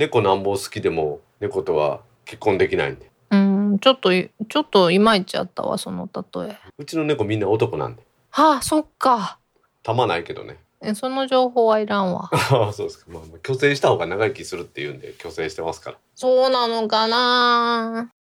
[0.08, 3.10] 猫なんぼ好きでも猫とは結婚できないんで。
[3.32, 6.58] うんちょっといちょっといまいちやったわその例え。
[6.78, 8.04] うちの猫みんな男なんで。
[8.30, 9.40] はあそっか。
[9.84, 10.58] たまないけどね。
[10.82, 12.30] えその情報はいらんわ。
[12.32, 13.12] あ あそうですか。
[13.12, 15.98] まあまあ虚勢した方が長生きするっていうんで虚勢してますから。
[16.16, 18.12] そうなのかな